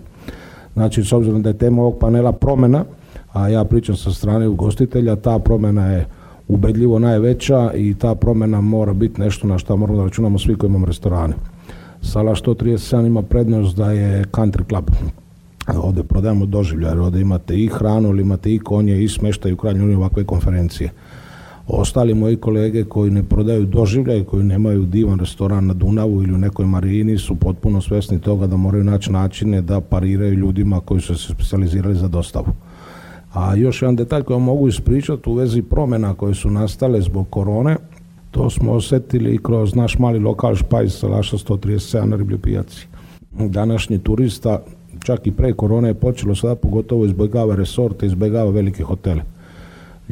Znači, 0.72 1.04
s 1.04 1.12
obzirom 1.12 1.42
da 1.42 1.48
je 1.48 1.58
tema 1.58 1.82
ovog 1.82 1.98
panela 1.98 2.32
promena, 2.32 2.84
a 3.32 3.48
ja 3.48 3.64
pričam 3.64 3.96
sa 3.96 4.10
strane 4.10 4.48
ugostitelja, 4.48 5.16
ta 5.16 5.38
promena 5.38 5.86
je 5.86 6.06
ubedljivo 6.48 6.98
najveća 6.98 7.72
i 7.74 7.94
ta 7.94 8.14
promena 8.14 8.60
mora 8.60 8.92
biti 8.92 9.20
nešto 9.20 9.46
na 9.46 9.58
što 9.58 9.76
moramo 9.76 9.98
da 9.98 10.04
računamo 10.04 10.38
svi 10.38 10.54
koji 10.54 10.68
imamo 10.68 10.86
restorane. 10.86 11.34
Sala 12.02 12.34
137 12.34 13.06
ima 13.06 13.22
prednost 13.22 13.76
da 13.76 13.92
je 13.92 14.24
country 14.24 14.68
club. 14.68 14.90
Ovde 15.82 16.02
prodajemo 16.02 16.46
doživljaje, 16.46 17.00
ovde 17.00 17.20
imate 17.20 17.56
i 17.56 17.66
hranu, 17.66 18.08
ali 18.08 18.22
imate 18.22 18.54
i 18.54 18.58
konje, 18.58 19.04
i 19.04 19.08
smeštaju 19.08 19.54
u 19.54 19.58
krajnjoj 19.58 19.94
ovakve 19.94 20.24
konferencije. 20.24 20.90
Ostali 21.66 22.14
moji 22.14 22.36
kolege 22.36 22.84
koji 22.84 23.10
ne 23.10 23.22
prodaju 23.22 23.66
doživljaje, 23.66 24.24
koji 24.24 24.44
nemaju 24.44 24.86
divan 24.86 25.18
restoran 25.18 25.66
na 25.66 25.74
Dunavu 25.74 26.22
ili 26.22 26.34
u 26.34 26.38
nekoj 26.38 26.66
marini 26.66 27.18
su 27.18 27.34
potpuno 27.34 27.80
svesni 27.80 28.20
toga 28.20 28.46
da 28.46 28.56
moraju 28.56 28.84
naći 28.84 29.12
načine 29.12 29.62
da 29.62 29.80
pariraju 29.80 30.34
ljudima 30.34 30.80
koji 30.80 31.00
su 31.00 31.16
se 31.16 31.32
specializirali 31.32 31.94
za 31.94 32.08
dostavu. 32.08 32.46
A 33.32 33.54
još 33.54 33.82
jedan 33.82 33.96
detalj 33.96 34.22
koji 34.22 34.40
mogu 34.40 34.68
ispričati 34.68 35.30
u 35.30 35.34
vezi 35.34 35.62
promena 35.62 36.14
koje 36.14 36.34
su 36.34 36.50
nastale 36.50 37.00
zbog 37.00 37.30
korone, 37.30 37.76
To 38.30 38.50
smo 38.50 38.72
osetili 38.72 39.38
kroz 39.42 39.74
naš 39.74 39.98
mali 39.98 40.18
lokal 40.18 40.54
Špajz 40.54 40.92
sa 40.92 41.08
Laša 41.08 41.36
137 41.36 42.04
na 42.04 42.16
Riblju 42.16 42.38
pijaci. 42.38 42.86
Današnji 43.32 43.98
turista, 43.98 44.62
čak 45.04 45.26
i 45.26 45.32
pre 45.32 45.52
korone 45.52 45.88
je 45.88 45.94
počelo 45.94 46.34
sada 46.34 46.54
pogotovo 46.54 47.04
izbjegava 47.04 47.54
resorte, 47.54 48.06
izbjegava 48.06 48.50
velike 48.50 48.84
hotele. 48.84 49.22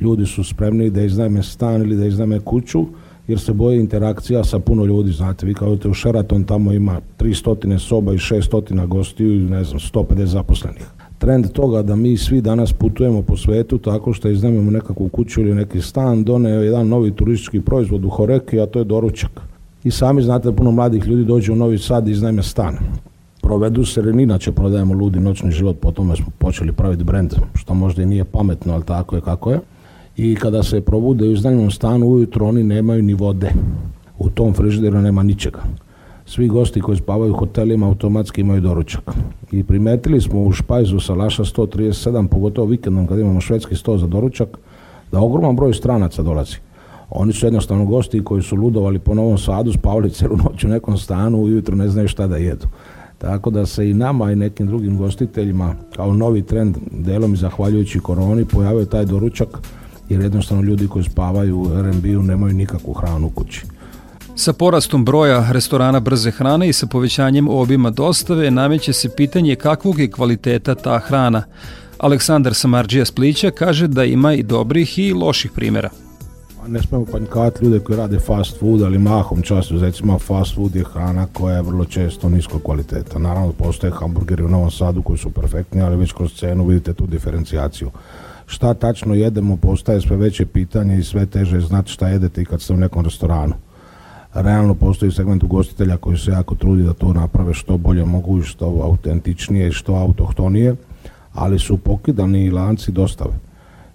Ljudi 0.01 0.27
su 0.27 0.45
spremni 0.45 0.91
da 0.91 1.03
iznajme 1.03 1.43
stan 1.43 1.83
ili 1.83 1.97
da 1.97 2.07
iznajme 2.07 2.41
kuću, 2.41 2.87
jer 3.29 3.41
se 3.41 3.53
boje 3.53 3.81
interakcija 3.81 4.45
sa 4.45 4.59
puno 4.59 4.85
ljudi, 4.85 5.13
znate, 5.13 5.47
vi 5.47 5.55
kao 5.55 5.79
u 5.91 5.95
Sheraton 5.95 6.45
tamo 6.45 6.73
ima 6.73 7.01
300 7.19 7.79
soba 7.79 8.15
i 8.15 8.19
600 8.19 8.87
gostiju 8.87 9.35
i 9.35 9.51
ne 9.51 9.65
znam, 9.65 9.79
150 9.79 10.25
zaposlenih 10.25 10.87
trend 11.19 11.53
toga 11.53 11.83
da 11.83 11.97
mi 11.97 12.17
svi 12.17 12.41
danas 12.41 12.73
putujemo 12.73 13.23
po 13.23 13.37
svetu 13.37 13.79
tako 13.79 14.13
što 14.13 14.29
iznajmimo 14.29 14.71
nekakvu 14.71 15.09
kuću 15.09 15.41
ili 15.41 15.55
neki 15.55 15.81
stan, 15.81 16.25
doneo 16.25 16.63
jedan 16.63 16.89
novi 16.89 17.11
turistički 17.11 17.61
proizvod 17.61 18.05
u 18.05 18.09
Horeki, 18.09 18.61
a 18.61 18.67
to 18.67 18.79
je 18.79 18.85
doručak. 18.85 19.31
I 19.85 19.91
sami 19.91 20.23
znate 20.23 20.51
da 20.51 20.57
puno 20.57 20.71
mladih 20.71 21.07
ljudi 21.07 21.25
dođe 21.25 21.53
u 21.53 21.57
Novi 21.57 21.79
Sad 21.79 22.09
i 22.09 22.11
iznajme 22.11 22.43
stan. 22.43 22.77
Provedu 23.43 23.85
se, 23.85 24.01
jer 24.01 24.19
inače 24.19 24.53
prodajemo 24.53 24.95
ludi 24.95 25.21
noćni 25.21 25.51
život, 25.51 25.77
po 25.81 25.93
tome 25.93 26.17
smo 26.17 26.27
počeli 26.39 26.73
praviti 26.73 27.05
brend, 27.05 27.35
što 27.55 27.75
možda 27.75 28.03
i 28.03 28.07
nije 28.07 28.25
pametno, 28.25 28.75
ali 28.75 28.85
tako 28.85 29.17
je 29.17 29.21
kako 29.21 29.51
je. 29.51 29.61
I 30.17 30.35
kada 30.35 30.63
se 30.63 30.81
probude 30.81 31.25
u 31.25 31.33
iznajmljenom 31.33 31.71
stanu 31.71 32.07
ujutro, 32.07 32.47
oni 32.47 32.63
nemaju 32.63 33.03
ni 33.03 33.15
vode. 33.15 33.51
U 34.19 34.31
tom 34.31 34.55
frižideru 34.55 35.01
nema 35.01 35.23
ničega 35.23 35.61
svi 36.26 36.49
gosti 36.49 36.80
koji 36.80 36.97
spavaju 36.97 37.33
u 37.33 37.37
hotelima 37.37 37.87
automatski 37.87 38.40
imaju 38.40 38.61
doručak. 38.61 39.11
I 39.52 39.64
primetili 39.64 40.21
smo 40.21 40.42
u 40.42 40.52
špajzu 40.52 41.00
sa 41.00 41.14
Laša 41.14 41.45
137, 41.45 42.28
pogotovo 42.28 42.66
vikendom 42.66 43.06
kad 43.06 43.18
imamo 43.18 43.40
švedski 43.40 43.76
sto 43.76 43.99
za 43.99 44.06
doručak, 44.06 44.49
da 45.12 45.21
ogroman 45.21 45.56
broj 45.56 45.75
stranaca 45.75 46.23
dolazi. 46.23 46.56
Oni 47.11 47.33
su 47.33 47.47
jednostavno 47.47 47.85
gosti 47.85 48.25
koji 48.25 48.42
su 48.42 48.56
ludovali 48.56 48.99
po 48.99 49.14
Novom 49.14 49.38
Sadu, 49.38 49.73
spavali 49.73 50.11
celu 50.11 50.37
noć 50.37 50.64
u 50.64 50.68
nekom 50.68 50.99
stanu, 50.99 51.42
ujutro 51.42 51.76
ne 51.76 51.88
znaju 51.88 52.09
šta 52.09 52.26
da 52.26 52.37
jedu. 52.37 52.66
Tako 53.18 53.50
da 53.50 53.66
se 53.66 53.90
i 53.90 53.95
nama 53.95 54.33
i 54.33 54.37
nekim 54.37 54.66
drugim 54.66 54.99
gostiteljima 54.99 55.75
kao 55.97 56.12
novi 56.14 56.42
trend, 56.42 56.76
delom 56.90 57.35
i 57.35 57.37
zahvaljujući 57.37 58.00
koroni, 58.00 58.45
pojavio 58.45 58.85
taj 58.85 59.04
doručak, 59.04 59.49
jer 60.09 60.21
jednostavno 60.21 60.62
ljudi 60.62 60.88
koji 60.88 61.04
spavaju 61.04 61.61
u 61.61 61.78
R&B-u 61.78 62.23
nemaju 62.23 62.54
nikakvu 62.54 62.92
hranu 62.92 63.26
u 63.26 63.30
kući. 63.30 63.75
Sa 64.38 64.52
porastom 64.52 65.05
broja 65.05 65.52
restorana 65.52 66.00
brze 66.00 66.31
hrane 66.31 66.69
i 66.69 66.73
sa 66.73 66.87
povećanjem 66.87 67.49
obima 67.49 67.90
dostave 67.90 68.50
nameće 68.50 68.93
se 68.93 69.09
pitanje 69.16 69.55
kakvog 69.55 69.99
je 69.99 70.11
kvaliteta 70.11 70.75
ta 70.75 70.99
hrana. 70.99 71.43
Aleksandar 71.99 72.55
Samarđija 72.55 73.05
Splića 73.05 73.50
kaže 73.50 73.88
da 73.88 74.05
ima 74.05 74.33
i 74.35 74.43
dobrih 74.43 74.99
i 74.99 75.12
loših 75.12 75.50
primjera. 75.50 75.90
Ne 76.66 76.83
smemo 76.83 77.05
panjkavati 77.12 77.64
ljude 77.64 77.81
koji 77.81 77.97
rade 77.97 78.19
fast 78.19 78.59
food, 78.61 78.83
ali 78.83 78.99
mahom 78.99 79.43
často, 79.43 79.81
recimo 79.81 80.19
fast 80.19 80.55
food 80.55 80.76
je 80.76 80.85
hrana 80.85 81.26
koja 81.33 81.57
je 81.57 81.62
vrlo 81.62 81.85
često 81.85 82.28
nisko 82.28 82.59
kvaliteta. 82.59 83.19
Naravno, 83.19 83.52
postoje 83.52 83.93
hamburgeri 83.93 84.43
u 84.43 84.49
Novom 84.49 84.71
Sadu 84.71 85.02
koji 85.02 85.19
su 85.19 85.31
perfektni, 85.31 85.83
ali 85.83 85.97
već 85.97 86.12
kroz 86.12 86.35
cenu 86.35 86.66
vidite 86.66 86.95
tu 86.95 87.07
diferencijaciju. 87.07 87.90
Šta 88.47 88.75
tačno 88.75 89.14
jedemo 89.14 89.57
postaje 89.57 90.00
sve 90.00 90.16
veće 90.16 90.47
pitanje 90.47 90.99
i 90.99 91.05
sve 91.05 91.26
teže 91.26 91.61
znati 91.61 91.90
šta 91.90 92.09
jedete 92.09 92.43
i 92.43 92.45
kad 92.45 92.62
ste 92.62 92.73
u 92.73 92.76
nekom 92.76 93.05
restoranu 93.05 93.55
realno 94.43 94.75
postoji 94.75 95.12
segment 95.12 95.43
ugostitelja 95.43 95.97
koji 95.97 96.19
se 96.19 96.31
jako 96.31 96.55
trudi 96.55 96.83
da 96.83 96.93
to 96.93 97.12
naprave 97.12 97.55
što 97.55 97.76
bolje 97.76 98.05
mogu 98.05 98.38
i 98.38 98.43
što 98.43 98.66
autentičnije 98.66 99.69
i 99.69 99.73
što 99.73 99.95
autohtonije, 99.95 100.76
ali 101.33 101.59
su 101.59 101.76
pokidani 101.76 102.50
lanci 102.50 102.93
dostave. 102.93 103.33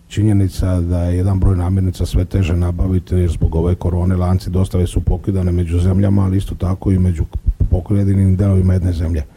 Činjenica 0.08 0.80
da 0.80 1.04
je 1.04 1.18
jedan 1.18 1.40
broj 1.40 1.56
namirnica 1.56 2.06
sve 2.06 2.26
teže 2.26 2.56
nabaviti 2.58 3.16
jer 3.16 3.32
zbog 3.32 3.56
ove 3.56 3.76
korone 3.76 4.16
lanci 4.16 4.50
dostave 4.50 4.88
su 4.88 5.02
pokidane 5.02 5.52
među 5.52 5.80
zemljama, 5.80 6.26
ali 6.26 6.38
isto 6.38 6.56
tako 6.56 6.92
i 6.92 7.00
među 7.00 7.24
pokojedinim 7.70 8.36
delovima 8.36 8.74
jedne 8.74 8.94
zemlje. 8.94 9.20
E, 9.20 9.28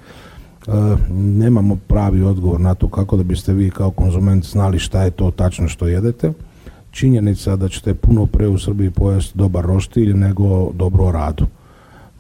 nemamo 1.13 1.77
pravi 1.77 2.23
odgovor 2.23 2.61
na 2.61 2.75
to 2.75 2.89
kako 2.89 3.17
da 3.17 3.23
biste 3.23 3.53
vi 3.53 3.71
kao 3.71 3.91
konzument 3.91 4.45
znali 4.45 4.79
šta 4.79 5.03
je 5.03 5.11
to 5.11 5.31
tačno 5.31 5.69
što 5.69 5.87
jedete 5.87 6.33
činjenica 6.95 7.57
da 7.57 7.69
ćete 7.69 7.95
puno 7.95 8.27
pre 8.27 8.49
u 8.49 8.59
Srbiji 8.59 8.91
pojesti 8.91 9.39
dobar 9.39 9.65
roštilj 9.65 10.15
nego 10.15 10.71
dobro 10.73 11.11
radu. 11.11 11.47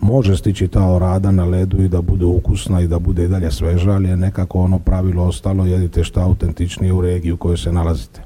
Može 0.00 0.36
stići 0.36 0.68
ta 0.68 0.86
orada 0.86 1.30
na 1.30 1.44
ledu 1.44 1.82
i 1.82 1.88
da 1.88 2.02
bude 2.02 2.24
ukusna 2.24 2.80
i 2.80 2.88
da 2.88 2.98
bude 2.98 3.24
i 3.24 3.28
dalje 3.28 3.50
sveža, 3.50 3.90
ali 3.90 4.08
je 4.08 4.16
nekako 4.16 4.60
ono 4.60 4.78
pravilo 4.78 5.24
ostalo, 5.24 5.66
jedite 5.66 6.04
šta 6.04 6.24
autentičnije 6.24 6.92
u 6.92 7.00
regiji 7.00 7.32
u 7.32 7.36
kojoj 7.36 7.56
se 7.56 7.72
nalazite. 7.72 8.22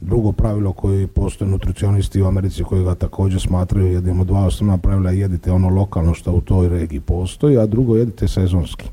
Drugo 0.00 0.32
pravilo 0.32 0.72
koje 0.72 1.06
postoje 1.06 1.50
nutricionisti 1.50 2.22
u 2.22 2.26
Americi 2.26 2.64
koji 2.64 2.84
ga 2.84 2.94
također 2.94 3.40
smatraju 3.40 3.92
jednim 3.92 4.24
dva 4.24 4.46
osnovna 4.46 4.78
pravila 4.78 5.10
jedite 5.10 5.52
ono 5.52 5.68
lokalno 5.68 6.14
što 6.14 6.32
u 6.32 6.40
toj 6.40 6.68
regiji 6.68 7.00
postoji, 7.00 7.58
a 7.58 7.66
drugo 7.66 7.96
jedite 7.96 8.28
sezonski. 8.28 8.88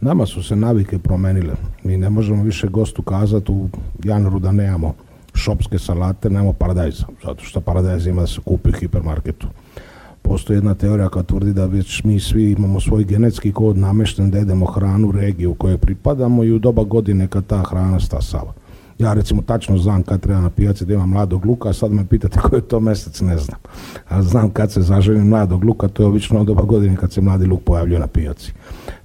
Nama 0.00 0.26
su 0.26 0.42
se 0.42 0.56
navike 0.56 0.98
promenile. 0.98 1.54
Mi 1.84 1.96
ne 1.96 2.10
možemo 2.10 2.42
više 2.42 2.68
gostu 2.68 3.02
kazati 3.02 3.52
u 3.52 3.68
januaru 4.04 4.38
da 4.38 4.52
nemamo 4.52 4.94
šopske 5.36 5.78
salate, 5.78 6.30
nemamo 6.30 6.52
paradajza, 6.52 7.06
zato 7.24 7.44
što 7.44 7.60
paradajz 7.60 8.06
ima 8.06 8.20
da 8.20 8.26
se 8.26 8.40
kupi 8.44 8.70
u 8.70 8.72
hipermarketu. 8.72 9.46
Postoji 10.22 10.56
jedna 10.56 10.74
teorija 10.74 11.08
koja 11.08 11.22
tvrdi 11.22 11.52
da 11.52 11.66
već 11.66 12.04
mi 12.04 12.20
svi 12.20 12.50
imamo 12.50 12.80
svoj 12.80 13.04
genetski 13.04 13.52
kod 13.52 13.78
namešten 13.78 14.30
da 14.30 14.38
jedemo 14.38 14.66
hranu 14.66 15.12
regiju 15.12 15.50
u 15.50 15.54
kojoj 15.54 15.78
pripadamo 15.78 16.44
i 16.44 16.52
u 16.52 16.58
doba 16.58 16.84
godine 16.84 17.28
kad 17.28 17.46
ta 17.46 17.62
hrana 17.62 18.00
stasava. 18.00 18.52
Ja 18.98 19.12
recimo 19.12 19.42
tačno 19.42 19.78
znam 19.78 20.02
kad 20.02 20.20
treba 20.20 20.40
na 20.40 20.50
pijaci 20.50 20.84
da 20.84 20.94
imam 20.94 21.10
mladog 21.10 21.46
luka, 21.46 21.68
a 21.68 21.72
sad 21.72 21.92
me 21.92 22.06
pitate 22.06 22.40
koji 22.40 22.58
je 22.58 22.68
to 22.68 22.80
mjesec, 22.80 23.20
ne 23.20 23.38
znam. 23.38 23.58
A 24.08 24.22
znam 24.22 24.50
kad 24.50 24.72
se 24.72 24.82
zaželim 24.82 25.28
mladog 25.28 25.64
luka, 25.64 25.88
to 25.88 26.02
je 26.02 26.06
obično 26.06 26.44
doba 26.44 26.62
godine 26.62 26.96
kad 26.96 27.12
se 27.12 27.20
mladi 27.20 27.46
luk 27.46 27.62
pojavljuje 27.62 28.00
na 28.00 28.06
pijaci. 28.06 28.52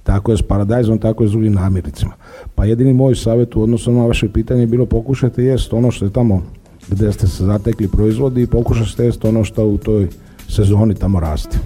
Tako 0.02 0.30
je 0.30 0.36
s 0.36 0.42
paradajzom, 0.42 0.98
tako 0.98 1.22
je 1.24 1.28
s 1.28 1.32
drugim 1.32 1.52
namirnicama. 1.52 2.12
Pa 2.54 2.64
jedini 2.64 2.92
moj 2.92 3.14
savjet 3.14 3.56
u 3.56 3.62
odnosu 3.62 3.92
na 3.92 4.06
vaše 4.06 4.28
pitanje 4.28 4.66
bilo 4.66 4.86
pokušajte 4.86 5.44
jest 5.44 5.72
ono 5.72 5.90
što 5.90 6.04
je 6.04 6.12
tamo 6.12 6.42
gdje 6.88 7.12
ste 7.12 7.26
se 7.26 7.44
zatekli 7.44 7.88
proizvodi 7.88 8.42
i 8.42 8.46
pokušajte 8.46 9.04
jest 9.04 9.24
ono 9.24 9.44
što 9.44 9.66
u 9.66 9.78
toj 9.78 10.08
sezoni 10.48 10.94
tamo 10.94 11.20
raste. 11.20 11.58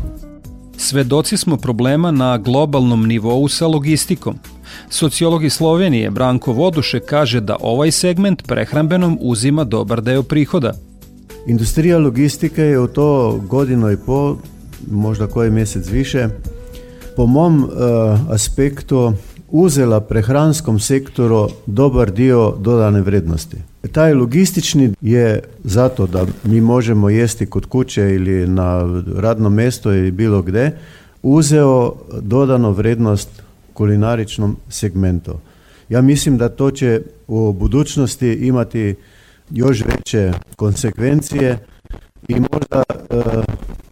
Svedoci 0.78 1.36
smo 1.36 1.56
problema 1.56 2.10
na 2.10 2.38
globalnom 2.38 3.06
nivou 3.06 3.48
sa 3.48 3.66
logistikom. 3.66 4.34
Sociolog 4.90 5.44
iz 5.44 5.52
Slovenije 5.52 6.10
Branko 6.10 6.52
Voduše 6.52 7.00
kaže 7.00 7.40
da 7.40 7.56
ovaj 7.60 7.92
segment 7.92 8.42
prehrambenom 8.46 9.18
uzima 9.20 9.64
dobar 9.64 10.00
deo 10.00 10.22
prihoda. 10.22 10.72
Industrija 11.46 11.98
logistike 11.98 12.62
je 12.62 12.80
u 12.80 12.86
to 12.86 13.40
godinu 13.48 13.92
i 13.92 13.96
pol, 13.96 14.36
možda 14.90 15.26
koji 15.26 15.50
mjesec 15.50 15.88
više, 15.88 16.28
po 17.16 17.26
mom 17.26 17.64
uh, 17.64 17.70
aspektu 18.30 19.12
uzela 19.50 20.00
prehranskom 20.00 20.80
sektoru 20.80 21.48
dobar 21.66 22.10
dio 22.10 22.54
dodane 22.60 23.00
vrednosti. 23.00 23.56
Taj 23.88 24.14
logistični 24.14 24.94
je 25.00 25.40
zato 25.64 26.06
da 26.06 26.26
mi 26.44 26.60
možemo 26.60 27.10
jesti 27.10 27.46
kod 27.46 27.66
kuće 27.66 28.02
ili 28.14 28.46
na 28.46 29.02
radnom 29.16 29.54
mjestu 29.54 29.92
ili 29.92 30.10
bilo 30.10 30.42
gdje, 30.42 30.78
uzeo 31.22 31.94
dodano 32.20 32.70
vrednost 32.70 33.42
kulinaričnom 33.72 34.56
segmentu. 34.68 35.34
Ja 35.88 36.02
mislim 36.02 36.38
da 36.38 36.48
to 36.48 36.70
će 36.70 37.02
u 37.28 37.52
budućnosti 37.52 38.28
imati 38.28 38.94
još 39.50 39.84
veće 39.84 40.32
konsekvencije 40.56 41.58
i 42.28 42.34
možda 42.34 42.82
e, 42.88 43.22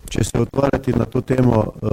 će 0.09 0.25
se 0.25 0.39
otvarati 0.39 0.93
na 0.93 1.05
tu 1.05 1.21
temu 1.21 1.55
e, 1.55 1.87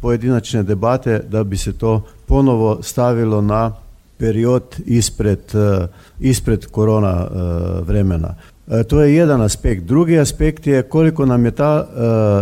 pojedinačne 0.00 0.62
debate 0.62 1.20
da 1.28 1.44
bi 1.44 1.56
se 1.56 1.72
to 1.72 2.02
ponovo 2.26 2.82
stavilo 2.82 3.40
na 3.40 3.72
period 4.18 4.62
ispred, 4.86 5.54
e, 5.54 5.86
ispred 6.20 6.66
korona 6.66 7.26
vremena. 7.82 8.34
To 8.88 9.00
je 9.00 9.14
jedan 9.14 9.40
aspekt. 9.40 9.84
Drugi 9.84 10.18
aspekt 10.18 10.66
je 10.66 10.82
koliko 10.82 11.26
nam 11.26 11.44
je 11.44 11.50
ta 11.50 11.86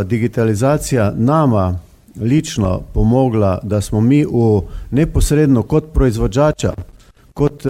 digitalizacija 0.05 1.12
nama 1.17 1.79
lično 2.21 2.81
pomogla 2.95 3.59
da 3.62 3.81
smo 3.81 4.01
mi 4.01 4.27
u 4.29 4.62
neposredno 4.91 5.62
kod 5.62 5.85
proizvođača, 5.85 6.73
kod 7.35 7.67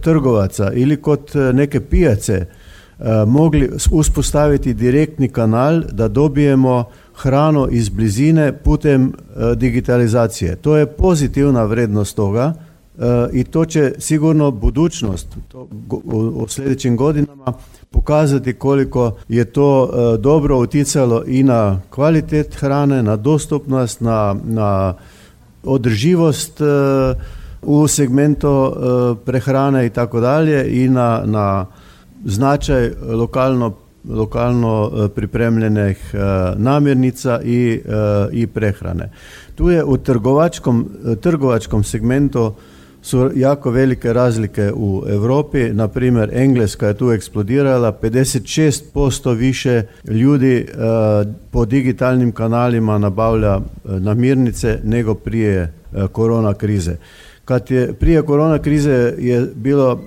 trgovaca 0.00 0.72
ili 0.72 0.96
kod 0.96 1.32
neke 1.52 1.80
pijace 1.80 2.46
mogli 3.26 3.70
uspostaviti 3.90 4.74
direktni 4.74 5.28
kanal 5.28 5.80
da 5.92 6.08
dobijemo 6.08 6.84
hranu 7.14 7.68
iz 7.70 7.88
blizine 7.88 8.52
putem 8.52 9.12
digitalizacije. 9.56 10.56
To 10.56 10.76
je 10.76 10.86
pozitivna 10.86 11.64
vrednost 11.64 12.16
toga 12.16 12.54
i 13.32 13.44
to 13.44 13.64
će 13.64 13.92
sigurno 13.98 14.50
budućnost 14.50 15.26
u 16.12 16.46
sljedećim 16.48 16.96
godinama 16.96 17.52
pokazati 17.90 18.52
koliko 18.52 19.16
je 19.28 19.44
to 19.44 19.90
e, 19.90 20.18
dobro 20.18 20.58
utjecalo 20.58 21.22
i 21.26 21.42
na 21.42 21.80
kvalitet 21.90 22.54
hrane, 22.54 23.02
na 23.02 23.16
dostupnost, 23.16 24.00
na, 24.00 24.36
na 24.44 24.94
održivost 25.64 26.60
e, 26.60 26.64
u 27.62 27.88
segmentu 27.88 28.48
e, 28.48 29.24
prehrane 29.24 29.86
i 29.86 29.90
tako 29.90 30.20
dalje 30.20 30.84
i 30.84 30.88
na, 30.88 31.22
na 31.24 31.66
značaj 32.24 32.90
lokalno 33.08 33.72
lokalno 34.08 35.08
pripremljenih 35.14 36.14
namirnica 36.56 37.40
i, 37.44 37.80
i 38.32 38.46
prehrane. 38.46 39.10
Tu 39.54 39.70
je 39.70 39.84
u 39.84 39.96
trgovačkom, 39.96 40.88
trgovačkom 41.20 41.84
segmentu 41.84 42.52
su 43.08 43.30
jako 43.34 43.70
velike 43.70 44.12
razlike 44.12 44.72
u 44.74 45.04
Europi. 45.08 45.72
Na 45.72 45.88
primjer, 45.88 46.30
Engleska 46.32 46.86
je 46.86 46.94
tu 46.94 47.12
eksplodirala, 47.12 47.92
56% 48.02 49.34
više 49.36 49.82
ljudi 50.08 50.56
e, 50.56 50.66
po 51.50 51.64
digitalnim 51.64 52.32
kanalima 52.32 52.98
nabavlja 52.98 53.56
e, 53.56 53.60
namirnice 53.84 54.80
nego 54.84 55.14
prije 55.14 55.60
e, 55.62 56.06
korona 56.12 56.54
krize. 56.54 56.96
Kad 57.44 57.70
je 57.70 57.92
prije 57.92 58.22
korona 58.22 58.58
krize 58.58 59.14
je 59.18 59.46
bilo 59.54 60.00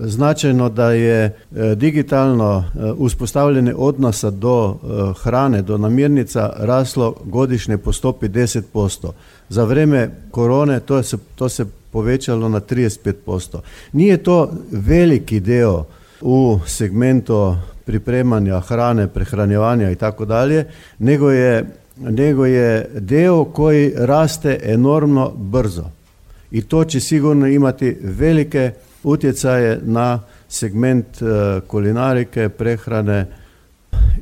značajno 0.00 0.68
da 0.68 0.92
je 0.92 1.36
digitalno 1.76 2.64
uspostavljene 2.96 3.74
odnosa 3.74 4.30
do 4.30 4.76
hrane, 5.22 5.62
do 5.62 5.78
namirnica 5.78 6.52
raslo 6.56 7.14
godišnje 7.24 7.78
po 7.78 7.92
stopi 7.92 8.28
10%. 8.28 9.10
Za 9.48 9.64
vrijeme 9.64 10.10
korone 10.30 10.80
to 10.80 11.02
se, 11.02 11.16
to 11.34 11.48
se 11.48 11.64
povećalo 11.90 12.48
na 12.48 12.60
35%. 12.60 13.58
Nije 13.92 14.16
to 14.16 14.52
veliki 14.70 15.40
deo 15.40 15.84
u 16.20 16.58
segmentu 16.66 17.56
pripremanja 17.84 18.60
hrane, 18.60 19.08
prehranjevanja 19.08 19.90
i 19.90 19.94
tako 19.94 20.24
dalje, 20.24 20.64
nego 20.98 21.30
je, 21.30 21.64
nego 21.96 22.46
je 22.46 22.88
deo 22.98 23.44
koji 23.44 23.92
raste 23.96 24.60
enormno 24.62 25.32
brzo. 25.36 25.84
I 26.50 26.62
to 26.62 26.84
će 26.84 27.00
sigurno 27.00 27.46
imati 27.46 27.96
velike 28.02 28.72
utjecaje 29.02 29.80
na 29.82 30.20
segment 30.48 31.06
kulinarike, 31.66 32.48
prehrane 32.48 33.26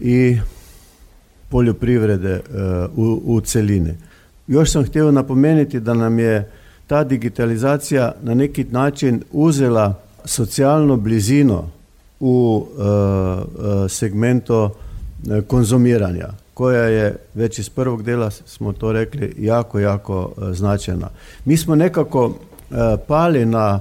i 0.01 0.39
poljoprivrede 1.49 2.41
u, 2.97 3.23
u 3.25 3.41
celini. 3.41 3.95
Još 4.47 4.71
sam 4.73 4.85
htio 4.85 5.11
napomenuti 5.11 5.81
da 5.81 5.95
nam 5.95 6.19
je 6.19 6.51
ta 6.87 7.05
digitalizacija 7.05 8.13
na 8.23 8.35
neki 8.35 8.65
način 8.65 9.23
uzela 9.33 9.95
socijalno 10.25 10.97
blizino 10.97 11.71
u 12.21 12.67
uh, 12.67 13.91
segmentu 13.91 14.71
konzumiranja 15.47 16.29
koja 16.55 16.83
je 16.83 17.17
već 17.35 17.59
iz 17.59 17.69
prvog 17.69 18.03
dela 18.03 18.31
smo 18.31 18.73
to 18.73 18.93
rekli 18.93 19.35
jako, 19.39 19.79
jako 19.79 20.33
značajna. 20.53 21.09
Mi 21.45 21.57
smo 21.57 21.75
nekako 21.75 22.33
pali 23.07 23.47
na, 23.47 23.81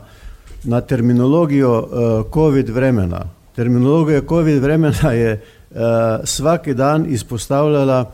na 0.63 0.81
terminologiju 0.81 1.87
COVID 2.33 2.69
vremena. 2.69 3.21
Terminologija 3.55 4.21
COVID 4.29 4.61
vremena 4.61 5.11
je 5.11 5.41
svaki 6.23 6.73
dan 6.73 7.05
ispostavljala 7.09 8.11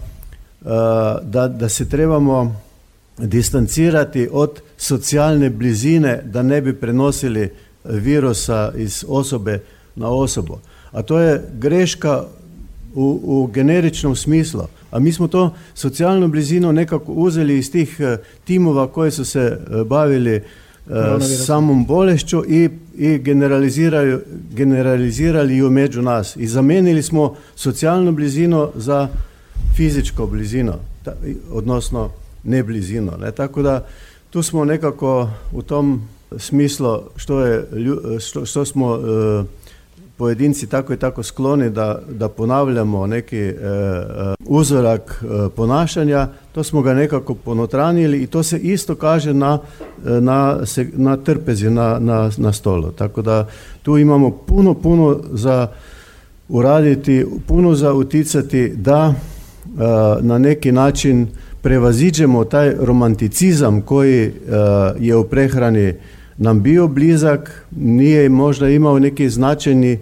da, 1.24 1.48
da 1.48 1.70
se 1.70 1.90
trebamo 1.90 2.56
distancirati 3.20 4.30
od 4.32 4.62
socijalne 4.78 5.50
blizine 5.50 6.22
da 6.26 6.44
ne 6.44 6.62
bi 6.62 6.74
prenosili 6.74 7.50
virusa 7.86 8.72
iz 8.78 9.06
osobe 9.08 9.60
na 9.96 10.10
osobu. 10.10 10.58
A 10.92 11.02
to 11.02 11.20
je 11.20 11.44
greška 11.60 12.24
u, 12.96 13.20
u 13.24 13.48
generičnom 13.48 14.16
smislu. 14.16 14.62
A 14.92 15.00
mi 15.00 15.12
smo 15.12 15.28
to 15.28 15.54
socijalnu 15.74 16.28
blizinu 16.28 16.74
nekako 16.74 17.12
uzeli 17.12 17.58
iz 17.58 17.72
tih 17.72 18.00
timova 18.44 18.88
koji 18.88 19.12
su 19.12 19.26
se 19.26 19.60
bavili 19.86 20.42
samom 21.46 21.86
bolešću 21.86 22.44
i, 22.48 22.70
i 22.98 23.18
generalizirali, 23.18 24.20
generalizirali 24.54 25.58
ju 25.58 25.70
među 25.70 26.02
nas. 26.02 26.36
I 26.36 26.48
zamenili 26.48 27.04
smo 27.04 27.36
socijalnu 27.56 28.12
blizinu 28.12 28.70
za 28.76 29.08
fizičko 29.76 30.28
blizino, 30.28 30.76
odnosno 31.52 32.10
ne 32.44 32.64
blizino. 32.64 33.12
Ne? 33.18 33.32
Tako 33.32 33.62
da 33.62 33.86
tu 34.30 34.44
smo 34.44 34.66
nekako 34.66 35.30
u 35.52 35.62
tom 35.62 36.02
smislu 36.38 37.00
što, 37.16 37.42
je, 37.42 37.68
što, 38.20 38.46
što 38.46 38.66
smo 38.66 38.96
e, 38.96 39.44
pojedinci 40.18 40.68
tako 40.68 40.94
i 40.94 40.98
tako 40.98 41.24
skloni 41.24 41.70
da, 41.70 42.00
da 42.10 42.30
ponavljamo 42.30 43.08
neki 43.08 43.38
e, 43.38 43.52
e, 43.52 43.56
uzorak 44.46 45.24
e, 45.24 45.50
ponašanja, 45.56 46.28
to 46.52 46.64
smo 46.64 46.82
ga 46.82 46.94
nekako 46.94 47.36
ponotranili 47.36 48.24
i 48.24 48.28
to 48.28 48.44
se 48.44 48.58
isto 48.58 48.96
kaže 48.96 49.34
na, 49.34 49.60
na, 50.04 50.60
na 50.94 51.18
trpezi, 51.18 51.70
na, 51.70 52.00
na, 52.00 52.32
na 52.38 52.54
stolu. 52.54 52.92
Tako 52.92 53.22
da 53.22 53.48
tu 53.84 53.98
imamo 53.98 54.32
puno, 54.32 54.74
puno 54.74 55.20
za 55.32 55.68
uraditi, 56.50 57.26
puno 57.48 57.76
za 57.76 57.94
uticati 57.94 58.74
da 58.76 59.14
na 60.22 60.38
neki 60.38 60.72
način 60.72 61.28
prevaziđemo 61.62 62.46
taj 62.46 62.74
romanticizam 62.80 63.82
koji 63.82 64.32
je 65.00 65.16
u 65.16 65.24
prehrani 65.24 65.94
nam 66.38 66.62
bio 66.62 66.88
blizak, 66.88 67.66
nije 67.72 68.30
možda 68.30 68.70
imao 68.70 69.00
neki 69.00 69.30
značajni 69.30 69.98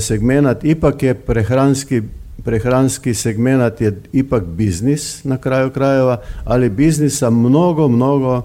segmenat, 0.00 0.64
ipak 0.64 1.02
je 1.02 1.14
prehranski 1.14 2.02
prehranski 2.44 3.14
segmenat 3.14 3.80
je 3.80 4.00
ipak 4.12 4.44
biznis 4.44 5.24
na 5.24 5.36
kraju 5.36 5.70
krajeva, 5.70 6.20
ali 6.44 6.70
biznis 6.70 7.18
sa 7.18 7.30
mnogo, 7.30 7.88
mnogo 7.88 8.42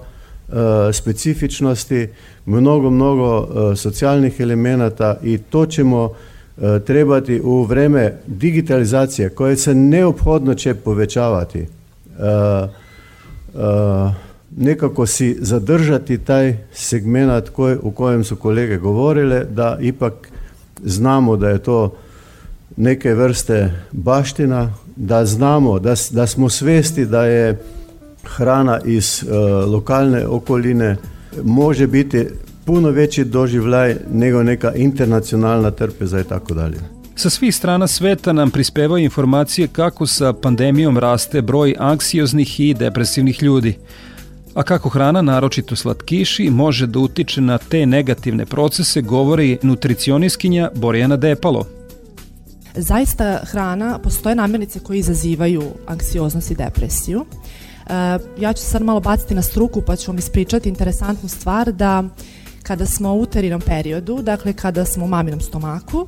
specifičnosti, 0.93 2.07
mnogo, 2.45 2.89
mnogo 2.89 3.47
socijalnih 3.75 4.39
elemenata 4.39 5.17
i 5.23 5.37
to 5.37 5.65
ćemo 5.65 6.13
trebati 6.85 7.41
u 7.43 7.63
vreme 7.63 8.13
digitalizacije 8.27 9.29
koje 9.29 9.57
se 9.57 9.75
neophodno 9.75 10.53
će 10.53 10.73
povećavati 10.73 11.65
nekako 14.57 15.05
si 15.05 15.37
zadržati 15.39 16.17
taj 16.17 16.57
segmenat 16.73 17.49
koj, 17.49 17.77
u 17.81 17.91
kojem 17.91 18.23
su 18.23 18.35
kolege 18.35 18.77
govorile 18.77 19.43
da 19.43 19.77
ipak 19.81 20.13
znamo 20.83 21.37
da 21.37 21.49
je 21.49 21.57
to 21.57 21.95
neke 22.77 23.13
vrste 23.13 23.71
baština, 23.91 24.73
da 24.95 25.25
znamo, 25.25 25.79
da, 25.79 25.93
da 26.11 26.27
smo 26.27 26.49
svesti 26.49 27.05
da 27.05 27.25
je 27.25 27.59
hrana 28.23 28.79
iz 28.85 29.23
uh, 29.23 29.71
lokalne 29.71 30.27
okoline 30.27 30.97
može 31.43 31.87
biti 31.87 32.27
puno 32.65 32.89
veći 32.89 33.23
doživljaj 33.23 33.95
nego 34.11 34.43
neka 34.43 34.73
internacionalna 34.75 35.71
trpeza 35.71 36.19
i 36.19 36.23
tako 36.23 36.53
dalje. 36.53 36.92
Sa 37.15 37.29
svih 37.29 37.55
strana 37.55 37.87
sveta 37.87 38.33
nam 38.33 38.51
prispevaju 38.51 39.03
informacije 39.03 39.67
kako 39.67 40.07
sa 40.07 40.33
pandemijom 40.33 40.97
raste 40.97 41.41
broj 41.41 41.75
anksioznih 41.79 42.59
i 42.59 42.73
depresivnih 42.73 43.43
ljudi 43.43 43.77
a 44.53 44.63
kako 44.63 44.89
hrana, 44.89 45.21
naročito 45.21 45.75
slatkiši, 45.75 46.49
može 46.49 46.87
da 46.87 46.99
utiče 46.99 47.41
na 47.41 47.57
te 47.57 47.85
negativne 47.85 48.45
procese, 48.45 49.01
govori 49.01 49.57
nutricioniskinja 49.61 50.69
Borjana 50.75 51.17
Depalo. 51.17 51.65
Zaista 52.75 53.39
hrana, 53.43 53.99
postoje 53.99 54.35
namirnice 54.35 54.79
koje 54.79 54.99
izazivaju 54.99 55.63
anksioznost 55.87 56.51
i 56.51 56.55
depresiju. 56.55 57.25
E, 57.25 57.93
ja 58.39 58.53
ću 58.53 58.63
sad 58.63 58.81
malo 58.81 58.99
baciti 58.99 59.35
na 59.35 59.41
struku 59.41 59.81
pa 59.81 59.95
ću 59.95 60.11
vam 60.11 60.17
ispričati 60.17 60.69
interesantnu 60.69 61.29
stvar 61.29 61.71
da 61.71 62.03
kada 62.63 62.85
smo 62.85 63.13
u 63.13 63.21
uterinom 63.21 63.61
periodu, 63.61 64.21
dakle 64.21 64.53
kada 64.53 64.85
smo 64.85 65.05
u 65.05 65.07
maminom 65.07 65.41
stomaku, 65.41 66.07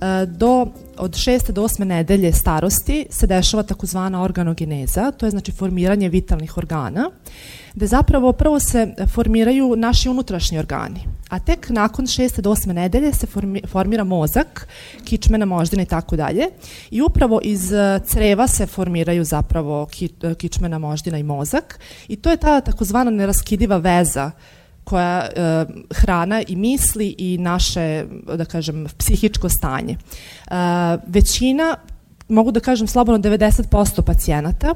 e, 0.00 0.26
do 0.26 0.66
od 0.98 1.10
6. 1.10 1.52
do 1.52 1.62
8. 1.62 1.84
nedelje 1.84 2.32
starosti 2.32 3.06
se 3.10 3.26
dešava 3.26 3.62
takozvana 3.62 4.22
organogeneza, 4.22 5.10
to 5.10 5.26
je 5.26 5.30
znači 5.30 5.52
formiranje 5.52 6.08
vitalnih 6.08 6.56
organa 6.56 7.10
gde 7.76 7.86
zapravo 7.86 8.32
prvo 8.32 8.60
se 8.60 8.94
formiraju 9.14 9.76
naši 9.76 10.08
unutrašnji 10.08 10.58
organi, 10.58 11.00
a 11.28 11.38
tek 11.38 11.68
nakon 11.68 12.06
6. 12.06 12.40
do 12.40 12.50
8. 12.50 12.72
nedelje 12.72 13.12
se 13.12 13.26
formi, 13.26 13.62
formira 13.66 14.04
mozak, 14.04 14.68
kičmena 15.04 15.44
moždina 15.46 15.82
i 15.82 15.86
tako 15.86 16.16
dalje. 16.16 16.46
I 16.90 17.02
upravo 17.02 17.40
iz 17.42 17.72
e, 17.72 18.00
creva 18.06 18.48
se 18.48 18.66
formiraju 18.66 19.24
zapravo 19.24 19.86
ki, 19.86 20.08
e, 20.22 20.34
kičmena 20.34 20.78
moždina 20.78 21.18
i 21.18 21.22
mozak 21.22 21.78
i 22.08 22.16
to 22.16 22.30
je 22.30 22.36
ta 22.36 22.60
takozvana 22.60 23.10
neraskidiva 23.10 23.76
veza 23.76 24.30
koja 24.86 25.20
e, 25.20 25.64
hrana 25.94 26.42
i 26.48 26.56
misli 26.56 27.14
i 27.18 27.38
naše, 27.38 28.04
da 28.36 28.44
kažem, 28.44 28.86
psihičko 28.98 29.48
stanje. 29.48 29.96
E, 29.96 30.54
većina 31.06 31.76
mogu 32.28 32.50
da 32.50 32.60
kažem 32.60 32.86
slobodno 32.86 33.30
90% 33.30 34.02
pacijenata 34.02 34.74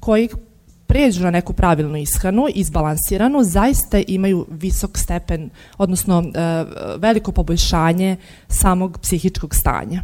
koji 0.00 0.28
pređu 0.86 1.22
na 1.22 1.30
neku 1.30 1.52
pravilnu 1.52 1.96
ishranu, 1.96 2.46
izbalansiranu, 2.54 3.44
zaista 3.44 4.02
imaju 4.06 4.46
visok 4.50 4.98
stepen, 4.98 5.50
odnosno 5.78 6.22
e, 6.22 6.64
veliko 6.98 7.32
poboljšanje 7.32 8.16
samog 8.48 8.98
psihičkog 9.02 9.54
stanja. 9.54 10.02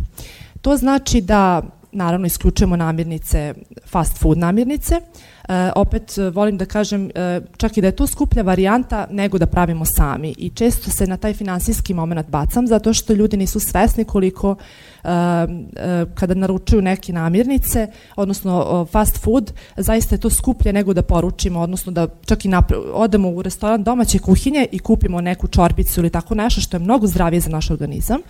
To 0.62 0.76
znači 0.76 1.20
da 1.20 1.62
naravno 1.92 2.26
isključujemo 2.26 2.76
namirnice, 2.76 3.54
fast 3.86 4.18
food 4.18 4.38
namirnice, 4.38 5.00
E, 5.48 5.70
opet 5.76 6.18
e, 6.18 6.30
volim 6.30 6.58
da 6.58 6.64
kažem 6.64 7.10
e, 7.14 7.40
čak 7.56 7.76
i 7.76 7.80
da 7.80 7.86
je 7.86 7.96
to 7.96 8.06
skuplja 8.06 8.42
varijanta 8.42 9.06
nego 9.10 9.38
da 9.38 9.46
pravimo 9.46 9.84
sami 9.84 10.34
i 10.38 10.50
često 10.50 10.90
se 10.90 11.06
na 11.06 11.16
taj 11.16 11.34
finansijski 11.34 11.94
moment 11.94 12.28
bacam 12.28 12.66
zato 12.66 12.94
što 12.94 13.12
ljudi 13.12 13.36
nisu 13.36 13.60
svesni 13.60 14.04
koliko 14.04 14.56
e, 15.04 15.08
e, 15.08 16.04
kada 16.14 16.34
naručuju 16.34 16.82
neke 16.82 17.12
namirnice, 17.12 17.86
odnosno 18.16 18.86
fast 18.92 19.18
food, 19.18 19.52
zaista 19.76 20.14
je 20.14 20.20
to 20.20 20.30
skuplje 20.30 20.72
nego 20.72 20.92
da 20.94 21.02
poručimo, 21.02 21.60
odnosno 21.60 21.92
da 21.92 22.06
čak 22.26 22.44
i 22.44 22.50
odemo 22.92 23.30
u 23.30 23.42
restoran 23.42 23.82
domaće 23.82 24.18
kuhinje 24.18 24.66
i 24.72 24.78
kupimo 24.78 25.20
neku 25.20 25.46
čorbicu 25.46 26.00
ili 26.00 26.10
tako 26.10 26.34
nešto 26.34 26.60
što 26.60 26.76
je 26.76 26.80
mnogo 26.80 27.06
zdravije 27.06 27.40
za 27.40 27.50
naš 27.50 27.70
organizam. 27.70 28.20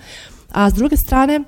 A 0.52 0.70
s 0.70 0.74
druge 0.74 0.96
strane, 0.96 1.40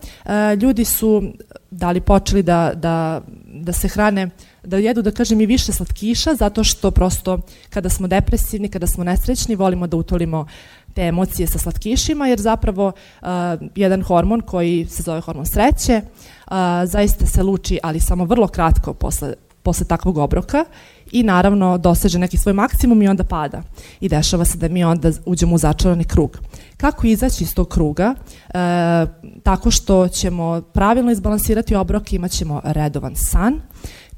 ljudi 0.61 0.85
su 0.85 1.23
da 1.71 1.91
li 1.91 2.01
počeli 2.01 2.43
da, 2.43 2.73
da, 2.75 3.21
da 3.47 3.73
se 3.73 3.89
hrane 3.89 4.31
da 4.65 4.77
jedu, 4.77 5.03
da 5.03 5.11
kažem, 5.11 5.41
i 5.41 5.47
više 5.47 5.73
slatkiša, 5.73 6.35
zato 6.35 6.65
što 6.65 6.91
prosto 6.91 7.39
kada 7.71 7.89
smo 7.89 8.09
depresivni, 8.09 8.69
kada 8.69 8.87
smo 8.87 9.05
nesrećni, 9.05 9.55
volimo 9.57 9.87
da 9.87 9.97
utolimo 9.97 10.47
te 10.95 11.03
emocije 11.03 11.47
sa 11.47 11.59
slatkišima, 11.59 12.29
jer 12.29 12.41
zapravo 12.41 12.87
uh, 12.87 13.29
jedan 13.75 14.03
hormon 14.03 14.41
koji 14.41 14.87
se 14.87 15.03
zove 15.03 15.21
hormon 15.21 15.47
sreće, 15.47 16.03
uh, 16.03 16.53
zaista 16.85 17.27
se 17.27 17.43
luči, 17.43 17.79
ali 17.83 18.01
samo 18.01 18.25
vrlo 18.25 18.49
kratko 18.49 18.95
posle, 18.95 19.35
posle 19.62 19.87
takvog 19.87 20.18
obroka 20.18 20.64
i 21.12 21.23
naravno 21.23 21.79
doseže 21.79 22.18
neki 22.18 22.38
svoj 22.38 22.53
maksimum 22.53 23.03
i 23.03 23.09
onda 23.09 23.25
pada. 23.25 23.62
I 24.01 24.09
dešava 24.09 24.44
se 24.44 24.59
da 24.59 24.68
mi 24.68 24.85
onda 24.85 25.11
uđemo 25.27 25.55
u 25.55 25.59
začarani 25.59 26.05
krug. 26.05 26.38
Kako 26.77 27.07
izaći 27.07 27.44
iz 27.44 27.55
tog 27.55 27.68
kruga? 27.68 28.14
E, 28.49 28.55
tako 29.42 29.70
što 29.70 30.09
ćemo 30.09 30.61
pravilno 30.73 31.12
izbalansirati 31.12 31.75
obrok, 31.75 32.12
imat 32.12 32.31
ćemo 32.31 32.61
redovan 32.64 33.16
san, 33.16 33.61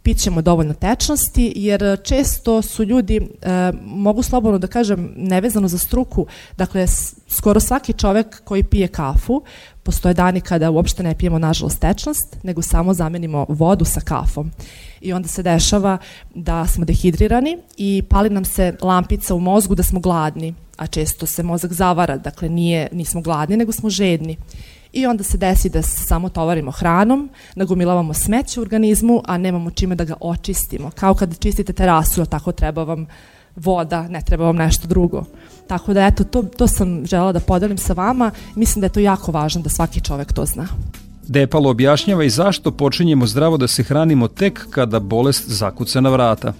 pićemo 0.03 0.43
dovoljno 0.43 0.75
tečnosti, 0.75 1.53
jer 1.57 1.99
često 2.03 2.63
su 2.63 2.85
ljudi, 2.85 3.17
e, 3.17 3.73
mogu 3.85 4.23
slobodno 4.23 4.59
da 4.59 4.67
kažem, 4.67 5.13
nevezano 5.17 5.69
za 5.69 5.79
struku, 5.79 6.27
dakle, 6.57 6.87
skoro 7.29 7.61
svaki 7.61 7.93
čovek 7.93 8.45
koji 8.45 8.63
pije 8.63 8.89
kafu, 8.89 9.43
postoje 9.83 10.15
dani 10.15 10.41
kada 10.41 10.71
uopšte 10.71 11.03
ne 11.03 11.15
pijemo, 11.15 11.39
nažalost, 11.39 11.79
tečnost, 11.79 12.37
nego 12.43 12.63
samo 12.63 12.95
zamenimo 12.95 13.47
vodu 13.49 13.85
sa 13.85 14.01
kafom. 14.01 14.51
I 15.01 15.13
onda 15.13 15.29
se 15.29 15.43
dešava 15.43 15.99
da 16.35 16.67
smo 16.67 16.85
dehidrirani 16.85 17.59
i 17.77 18.03
pali 18.09 18.31
nam 18.31 18.45
se 18.45 18.77
lampica 18.83 19.35
u 19.35 19.41
mozgu 19.41 19.75
da 19.75 19.83
smo 19.83 20.01
gladni, 20.01 20.55
a 20.77 20.87
često 20.87 21.27
se 21.27 21.43
mozak 21.43 21.73
zavara, 21.73 22.17
dakle 22.17 22.49
nije, 22.49 22.89
nismo 22.93 23.21
gladni, 23.21 23.57
nego 23.57 23.73
smo 23.73 23.91
žedni 23.91 24.37
i 24.93 25.07
onda 25.07 25.25
se 25.25 25.39
desi 25.39 25.69
da 25.69 25.83
se 25.83 26.05
samo 26.05 26.29
tovarimo 26.29 26.71
hranom, 26.71 27.31
nagomilavamo 27.55 28.15
smeće 28.15 28.61
u 28.61 28.63
organizmu, 28.63 29.23
a 29.25 29.39
nemamo 29.39 29.71
čime 29.71 29.95
da 29.95 30.05
ga 30.05 30.15
očistimo. 30.21 30.91
Kao 30.95 31.15
kad 31.15 31.39
čistite 31.39 31.73
terasu, 31.73 32.27
tako 32.27 32.53
treba 32.53 32.85
vam 32.85 33.07
voda, 33.57 34.09
ne 34.09 34.23
treba 34.23 34.45
vam 34.45 34.57
nešto 34.57 34.89
drugo. 34.89 35.25
Tako 35.67 35.95
da 35.95 36.07
eto, 36.07 36.25
to, 36.25 36.43
to 36.43 36.67
sam 36.67 37.07
žela 37.07 37.33
da 37.33 37.41
podelim 37.41 37.79
sa 37.79 37.93
vama. 37.93 38.31
Mislim 38.55 38.81
da 38.81 38.87
je 38.87 38.93
to 38.93 39.01
jako 39.01 39.33
važno 39.33 39.63
da 39.63 39.69
svaki 39.69 40.01
čovek 40.01 40.33
to 40.33 40.45
zna. 40.47 40.69
Depalo 41.29 41.71
objašnjava 41.71 42.25
i 42.25 42.31
zašto 42.31 42.71
počinjemo 42.71 43.27
zdravo 43.27 43.57
da 43.57 43.69
se 43.69 43.83
hranimo 43.83 44.29
tek 44.29 44.67
kada 44.71 45.01
bolest 45.01 45.49
zakuca 45.49 46.01
na 46.01 46.11
vrata. 46.11 46.53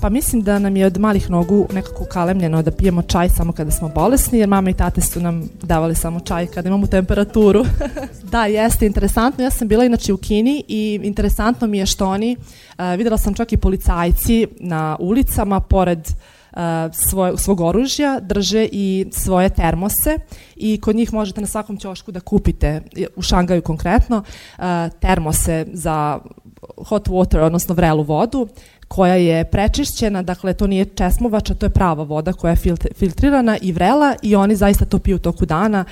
Pa 0.00 0.08
mislim 0.08 0.42
da 0.42 0.58
nam 0.58 0.76
je 0.76 0.86
od 0.86 0.98
malih 0.98 1.30
nogu 1.30 1.66
nekako 1.72 2.04
kalemljeno 2.04 2.62
da 2.62 2.70
pijemo 2.70 3.02
čaj 3.02 3.28
samo 3.28 3.52
kada 3.52 3.70
smo 3.70 3.88
bolesni, 3.88 4.38
jer 4.38 4.48
mama 4.48 4.70
i 4.70 4.74
tate 4.74 5.00
su 5.00 5.20
nam 5.20 5.48
davali 5.62 5.94
samo 5.94 6.20
čaj 6.20 6.46
kada 6.46 6.68
imamo 6.68 6.86
temperaturu. 6.86 7.64
da, 8.32 8.46
jeste 8.46 8.86
interesantno. 8.86 9.44
Ja 9.44 9.50
sam 9.50 9.68
bila 9.68 9.84
inače 9.84 10.12
u 10.12 10.16
Kini 10.16 10.64
i 10.68 11.00
interesantno 11.02 11.66
mi 11.66 11.78
je 11.78 11.86
što 11.86 12.06
oni, 12.06 12.36
uh, 12.36 12.84
videla 12.98 13.18
sam 13.18 13.34
čak 13.34 13.52
i 13.52 13.56
policajci 13.56 14.46
na 14.60 14.96
ulicama, 15.00 15.60
pored 15.60 15.98
uh, 15.98 16.58
svoj, 16.92 17.32
svog 17.36 17.60
oružja, 17.60 18.20
drže 18.20 18.68
i 18.72 19.06
svoje 19.12 19.48
termose 19.48 20.16
i 20.56 20.80
kod 20.80 20.96
njih 20.96 21.12
možete 21.12 21.40
na 21.40 21.46
svakom 21.46 21.76
ćošku 21.76 22.12
da 22.12 22.20
kupite, 22.20 22.82
u 23.16 23.22
Šangaju 23.22 23.62
konkretno, 23.62 24.16
uh, 24.58 24.64
termose 25.00 25.66
za 25.72 26.18
hot 26.76 27.08
water, 27.08 27.38
odnosno 27.38 27.74
vrelu 27.74 28.02
vodu, 28.02 28.48
koja 28.88 29.14
je 29.14 29.44
prečišćena, 29.44 30.22
dakle 30.22 30.54
to 30.54 30.66
nije 30.66 30.84
česmovača, 30.84 31.54
to 31.54 31.66
je 31.66 31.70
prava 31.70 32.02
voda 32.02 32.32
koja 32.32 32.50
je 32.50 32.74
filtrirana 32.94 33.58
i 33.62 33.72
vrela 33.72 34.14
i 34.22 34.36
oni 34.36 34.56
zaista 34.56 34.84
to 34.84 34.98
piju 34.98 35.18
toku 35.18 35.46
dana 35.46 35.84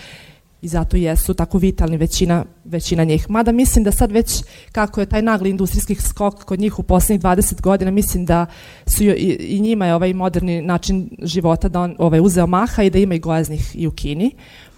i 0.63 0.69
zato 0.69 0.97
jesu 0.97 1.35
tako 1.35 1.59
vitalni 1.59 1.97
većina, 1.97 2.45
većina 2.65 3.05
njih. 3.05 3.31
Mada 3.31 3.53
mislim 3.53 3.85
da 3.85 3.93
sad 3.93 4.13
već 4.13 4.45
kako 4.73 5.01
je 5.01 5.07
taj 5.07 5.23
nagli 5.23 5.51
industrijski 5.51 5.95
skok 5.95 6.45
kod 6.45 6.61
njih 6.61 6.79
u 6.79 6.83
poslednjih 6.83 7.23
20 7.23 7.61
godina, 7.61 7.91
mislim 7.91 8.27
da 8.27 8.47
su 8.87 9.05
i, 9.05 9.37
i 9.41 9.61
njima 9.61 9.87
je 9.87 9.95
ovaj 9.95 10.15
moderni 10.15 10.63
način 10.63 11.11
života 11.23 11.69
da 11.69 11.81
on 11.81 11.97
ovaj, 11.99 12.21
uzeo 12.21 12.47
maha 12.47 12.83
i 12.83 12.91
da 12.91 12.99
ima 12.99 13.15
i 13.15 13.19
gojaznih 13.19 13.77
i 13.77 13.87
u 13.87 13.91
Kini. 13.91 14.27
Eh, 14.27 14.76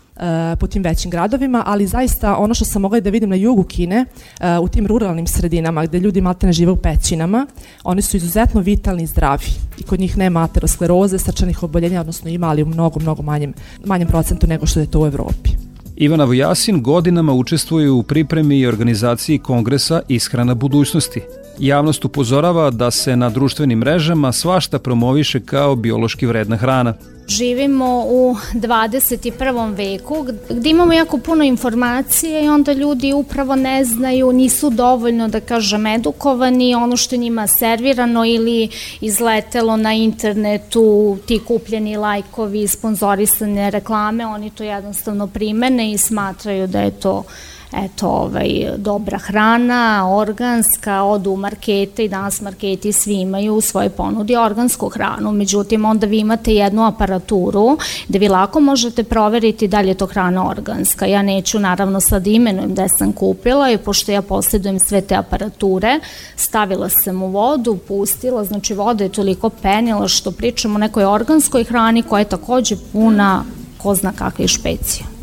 po 0.60 0.66
tim 0.66 0.82
većim 0.82 1.10
gradovima, 1.10 1.62
ali 1.66 1.86
zaista 1.86 2.36
ono 2.36 2.54
što 2.54 2.64
sam 2.64 2.82
mogla 2.82 3.00
da 3.00 3.10
vidim 3.10 3.30
na 3.30 3.36
jugu 3.36 3.62
Kine, 3.62 4.04
eh, 4.40 4.58
u 4.58 4.68
tim 4.68 4.86
ruralnim 4.86 5.26
sredinama 5.26 5.86
gde 5.86 5.98
ljudi 5.98 6.22
ne 6.42 6.52
žive 6.52 6.72
u 6.72 6.76
pećinama, 6.76 7.46
oni 7.84 8.02
su 8.02 8.16
izuzetno 8.16 8.60
vitalni 8.60 9.02
i 9.02 9.06
zdravi 9.06 9.46
i 9.78 9.82
kod 9.82 10.00
njih 10.00 10.18
nema 10.18 10.42
ateroskleroze, 10.42 11.18
srčanih 11.18 11.62
oboljenja, 11.62 12.00
odnosno 12.00 12.30
ima, 12.30 12.48
ali 12.48 12.62
u 12.62 12.66
mnogo, 12.66 13.00
mnogo 13.00 13.22
manjem, 13.22 13.54
manjem 13.84 14.08
procentu 14.08 14.46
nego 14.46 14.66
što 14.66 14.80
je 14.80 14.86
to 14.86 15.00
u 15.00 15.06
Evropi. 15.06 15.50
Ivana 15.96 16.24
Vujasin 16.24 16.82
godinama 16.82 17.32
učestvuje 17.32 17.90
u 17.90 18.02
pripremi 18.02 18.58
i 18.58 18.66
organizaciji 18.66 19.38
kongresa 19.38 20.02
Ishrana 20.08 20.54
budućnosti. 20.54 21.20
Javnost 21.58 22.04
upozorava 22.04 22.70
da 22.70 22.90
se 22.90 23.16
na 23.16 23.30
društvenim 23.30 23.78
mrežama 23.78 24.32
svašta 24.32 24.78
promoviše 24.78 25.40
kao 25.40 25.76
biološki 25.76 26.26
vredna 26.26 26.56
hrana. 26.56 26.94
Živimo 27.28 28.04
u 28.06 28.36
21. 28.54 29.74
veku 29.76 30.26
gde 30.50 30.70
imamo 30.70 30.92
jako 30.92 31.18
puno 31.18 31.44
informacije 31.44 32.44
i 32.44 32.48
onda 32.48 32.72
ljudi 32.72 33.12
upravo 33.12 33.56
ne 33.56 33.84
znaju, 33.84 34.32
nisu 34.32 34.70
dovoljno, 34.70 35.28
da 35.28 35.40
kažem, 35.40 35.86
edukovani, 35.86 36.74
ono 36.74 36.96
što 36.96 37.16
njima 37.16 37.46
servirano 37.46 38.24
ili 38.24 38.68
izletelo 39.00 39.76
na 39.76 39.92
internetu, 39.92 41.18
ti 41.26 41.40
kupljeni 41.46 41.96
lajkovi, 41.96 42.68
sponzorisane 42.68 43.70
reklame, 43.70 44.26
oni 44.26 44.50
to 44.50 44.64
jednostavno 44.64 45.26
primene 45.26 45.92
i 45.92 45.98
smatraju 45.98 46.66
da 46.66 46.80
je 46.80 46.90
to 46.90 47.24
eto, 47.72 48.08
ovaj, 48.08 48.48
dobra 48.76 49.18
hrana, 49.18 50.16
organska, 50.16 51.02
odu 51.02 51.30
u 51.30 51.36
markete 51.36 52.04
i 52.04 52.08
danas 52.08 52.40
marketi 52.40 52.92
svi 52.92 53.14
imaju 53.14 53.54
u 53.54 53.60
svojoj 53.60 53.90
ponudi 53.90 54.36
organsku 54.36 54.88
hranu, 54.88 55.32
međutim 55.32 55.84
onda 55.84 56.06
vi 56.06 56.18
imate 56.18 56.54
jednu 56.54 56.86
aparaturu 56.86 57.78
gde 58.08 58.18
vi 58.18 58.28
lako 58.28 58.60
možete 58.60 59.04
proveriti 59.04 59.68
da 59.68 59.80
li 59.80 59.88
je 59.88 59.94
to 59.94 60.06
hrana 60.06 60.50
organska. 60.50 61.06
Ja 61.06 61.22
neću 61.22 61.58
naravno 61.58 62.00
sad 62.00 62.26
imenujem 62.26 62.74
da 62.74 62.88
sam 62.88 63.12
kupila 63.12 63.70
i 63.70 63.78
pošto 63.78 64.12
ja 64.12 64.22
posjedujem 64.22 64.78
sve 64.78 65.00
te 65.00 65.14
aparature, 65.16 66.00
stavila 66.36 66.88
sam 66.88 67.22
u 67.22 67.30
vodu, 67.30 67.78
pustila, 67.88 68.44
znači 68.44 68.74
voda 68.74 69.04
je 69.04 69.12
toliko 69.12 69.50
penila 69.50 70.08
što 70.08 70.30
pričamo 70.30 70.74
o 70.74 70.78
nekoj 70.78 71.04
organskoj 71.04 71.64
hrani 71.64 72.02
koja 72.02 72.18
je 72.18 72.28
takođe 72.28 72.76
puna 72.92 73.44
ko 73.78 73.94
zna 73.94 74.12
kakve 74.12 74.48
špecije 74.48 75.17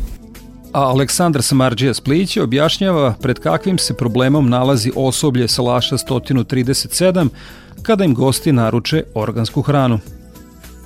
a 0.76 0.80
Aleksandar 0.80 1.42
Samarđija 1.42 1.94
Splić 1.94 2.36
objašnjava 2.36 3.14
pred 3.20 3.38
kakvim 3.38 3.78
se 3.78 3.94
problemom 3.94 4.48
nalazi 4.48 4.92
osoblje 4.96 5.48
Salaša 5.48 5.96
137 5.96 7.28
kada 7.82 8.04
im 8.04 8.14
gosti 8.14 8.52
naruče 8.52 9.02
organsku 9.14 9.62
hranu. 9.62 9.98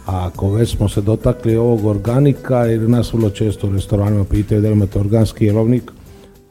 A 0.06 0.26
ako 0.26 0.50
već 0.50 0.76
smo 0.76 0.88
se 0.88 1.00
dotakli 1.00 1.56
ovog 1.56 1.84
organika, 1.84 2.56
jer 2.56 2.88
nas 2.88 3.12
vrlo 3.12 3.30
često 3.30 3.66
u 3.66 3.72
restoranima 3.72 4.24
pitaju 4.24 4.60
da 4.60 4.68
imate 4.68 4.98
organski 4.98 5.44
jelovnik, 5.44 5.90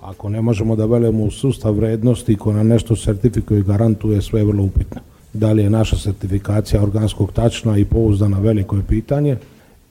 ako 0.02 0.30
ne 0.30 0.42
možemo 0.42 0.76
da 0.76 0.86
velimo 0.86 1.24
u 1.24 1.32
sustav 1.32 1.74
vrednosti 1.74 2.36
ko 2.36 2.54
na 2.54 2.64
nešto 2.64 2.96
sertifikuje 2.96 3.60
i 3.60 3.64
garantuje, 3.64 4.22
sve 4.22 4.40
je 4.40 4.46
vrlo 4.46 4.64
upitno. 4.64 5.02
Da 5.34 5.52
li 5.52 5.64
je 5.64 5.70
naša 5.70 5.98
sertifikacija 5.98 6.84
organskog 6.84 7.32
tačna 7.32 7.78
i 7.78 7.86
pouzdana 7.86 8.40
veliko 8.40 8.76
je 8.76 8.84
pitanje 8.84 9.38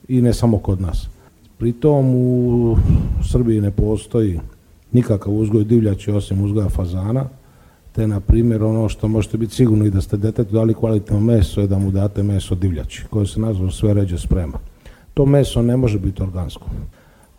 i 0.07 0.21
ne 0.21 0.33
samo 0.33 0.57
kod 0.57 0.81
nas. 0.81 1.07
Pritom 1.59 2.15
u 2.15 2.77
Srbiji 3.31 3.61
ne 3.61 3.71
postoji 3.71 4.39
nikakav 4.91 5.33
uzgoj 5.33 5.63
divljači 5.63 6.11
osim 6.11 6.43
uzgoja 6.43 6.69
fazana, 6.69 7.25
te 7.91 8.07
na 8.07 8.19
primjer 8.19 8.63
ono 8.63 8.89
što 8.89 9.07
možete 9.07 9.37
biti 9.37 9.55
sigurni 9.55 9.87
i 9.87 9.89
da 9.89 10.01
ste 10.01 10.17
detetu 10.17 10.53
dali 10.53 10.73
kvalitetno 10.73 11.19
meso 11.19 11.61
je 11.61 11.67
da 11.67 11.79
mu 11.79 11.91
date 11.91 12.23
meso 12.23 12.55
divljači, 12.55 13.03
koje 13.09 13.27
se 13.27 13.39
nazva 13.39 13.71
sve 13.71 13.93
ređe 13.93 14.17
sprema. 14.17 14.57
To 15.13 15.25
meso 15.25 15.61
ne 15.61 15.77
može 15.77 15.99
biti 15.99 16.23
organsko. 16.23 16.65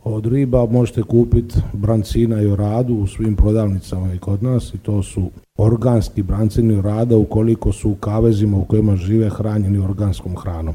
Od 0.05 0.27
riba 0.27 0.67
možete 0.67 1.03
kupiti 1.03 1.55
brancina 1.73 2.43
i 2.43 2.47
oradu 2.47 2.95
u 2.95 3.07
svim 3.07 3.37
prodavnicama 3.37 4.15
i 4.15 4.19
kod 4.19 4.43
nas 4.43 4.75
i 4.75 4.79
to 4.79 5.03
su 5.03 5.31
organski 5.57 6.23
brancini 6.23 6.79
orada 6.79 7.17
ukoliko 7.17 7.73
su 7.73 7.91
u 7.91 7.95
kavezima 7.95 8.57
u 8.57 8.65
kojima 8.65 8.97
žive 8.97 9.31
hranjeni 9.31 9.79
organskom 9.79 10.37
hranom. 10.37 10.75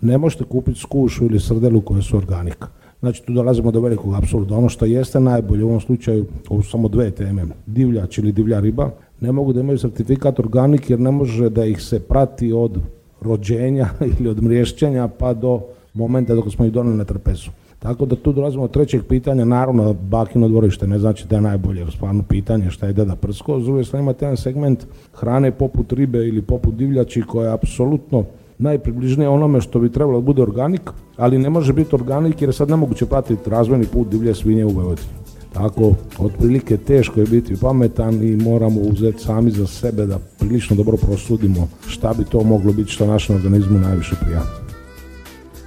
Ne 0.00 0.18
možete 0.18 0.44
kupiti 0.44 0.80
skušu 0.80 1.24
ili 1.24 1.40
srdelu 1.40 1.80
koje 1.80 2.02
su 2.02 2.16
organika. 2.16 2.68
Znači 3.02 3.22
tu 3.22 3.32
dolazimo 3.32 3.70
do 3.70 3.80
velikog 3.80 4.14
apsurda. 4.14 4.56
Ono 4.56 4.68
što 4.68 4.84
jeste 4.84 5.20
najbolje 5.20 5.64
u 5.64 5.68
ovom 5.68 5.80
slučaju, 5.80 6.26
ovo 6.48 6.62
su 6.62 6.70
samo 6.70 6.88
dve 6.88 7.10
teme, 7.10 7.46
divljač 7.66 8.18
ili 8.18 8.32
divlja 8.32 8.60
riba, 8.60 8.90
ne 9.20 9.32
mogu 9.32 9.52
da 9.52 9.60
imaju 9.60 9.78
sertifikat 9.78 10.38
organik 10.38 10.90
jer 10.90 11.00
ne 11.00 11.10
može 11.10 11.50
da 11.50 11.64
ih 11.64 11.82
se 11.82 12.00
prati 12.00 12.52
od 12.52 12.78
rođenja 13.20 13.88
ili 14.18 14.28
od 14.28 14.42
mriješćenja 14.42 15.08
pa 15.08 15.34
do 15.34 15.60
momenta 15.94 16.34
dok 16.34 16.52
smo 16.52 16.64
ih 16.64 16.72
doneli 16.72 16.96
na 16.96 17.04
trpezu. 17.04 17.50
Tako 17.78 18.06
da 18.06 18.16
tu 18.16 18.32
dolazimo 18.32 18.64
od 18.64 18.70
trećeg 18.70 19.02
pitanja, 19.08 19.44
naravno 19.44 19.92
bakino 19.92 20.48
dvorište 20.48 20.86
ne 20.86 20.98
znači 20.98 21.26
da 21.28 21.36
je 21.36 21.42
najbolje, 21.42 21.86
stvarno 21.90 22.22
pitanje 22.28 22.70
šta 22.70 22.86
je 22.86 22.92
deda 22.92 23.16
prsko, 23.16 23.60
s 23.60 23.64
druge 23.64 23.82
imate 23.92 24.24
jedan 24.24 24.36
segment 24.36 24.86
hrane 25.14 25.50
poput 25.50 25.92
ribe 25.92 26.18
ili 26.18 26.42
poput 26.42 26.74
divljači 26.74 27.22
koja 27.22 27.46
je 27.46 27.54
apsolutno 27.54 28.24
najpribližnije 28.62 29.28
onome 29.28 29.60
što 29.60 29.78
bi 29.78 29.92
trebalo 29.92 30.20
da 30.20 30.26
bude 30.26 30.42
organik, 30.42 30.90
ali 31.16 31.38
ne 31.38 31.50
može 31.50 31.72
biti 31.72 31.94
organik 31.94 32.42
jer 32.42 32.48
je 32.48 32.52
sad 32.52 32.70
nemoguće 32.70 33.06
pratiti 33.06 33.50
razvojni 33.50 33.86
put 33.86 34.08
divlje 34.08 34.34
svinje 34.34 34.64
u 34.64 34.70
Vojvodini. 34.70 35.08
Tako, 35.52 35.92
otprilike 36.18 36.76
teško 36.76 37.20
je 37.20 37.26
biti 37.26 37.56
pametan 37.60 38.22
i 38.22 38.36
moramo 38.36 38.80
uzeti 38.80 39.22
sami 39.22 39.50
za 39.50 39.66
sebe 39.66 40.06
da 40.06 40.18
prilično 40.38 40.76
dobro 40.76 40.96
prosudimo 40.96 41.68
šta 41.88 42.14
bi 42.18 42.24
to 42.24 42.42
moglo 42.42 42.72
biti 42.72 42.92
što 42.92 43.06
našem 43.06 43.36
organizmu 43.36 43.78
najviše 43.78 44.14
prija. 44.24 44.42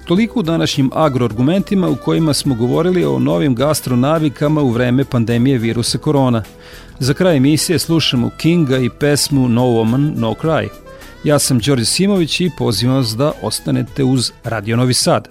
Toliko 0.08 0.39
u 0.39 0.43
današnjim 0.43 0.89
agroargumentima 0.93 1.89
u 1.89 1.95
kojima 1.95 2.34
smo 2.34 2.55
govorili 2.55 3.05
o 3.05 3.19
novim 3.19 3.55
gastronavikama 3.55 4.62
u 4.62 4.69
vreme 4.69 5.05
pandemije 5.05 5.58
virusa 5.58 5.97
korona. 5.97 6.43
Za 6.99 7.13
kraj 7.13 7.38
emisije 7.38 7.79
slušamo 7.79 8.29
Kinga 8.38 8.77
i 8.77 8.89
pesmu 8.89 9.49
No 9.49 9.63
Woman, 9.63 10.13
No 10.15 10.34
Cry– 10.41 10.67
Ja 11.26 11.40
sam 11.40 11.60
Đorđe 11.60 11.86
Simović 11.86 12.42
i 12.42 12.52
pozivam 12.58 12.96
vas 12.96 13.16
da 13.16 13.32
ostanete 13.42 14.04
uz 14.04 14.32
Radio 14.44 14.78
Novi 14.78 14.94
Sad. 14.94 15.28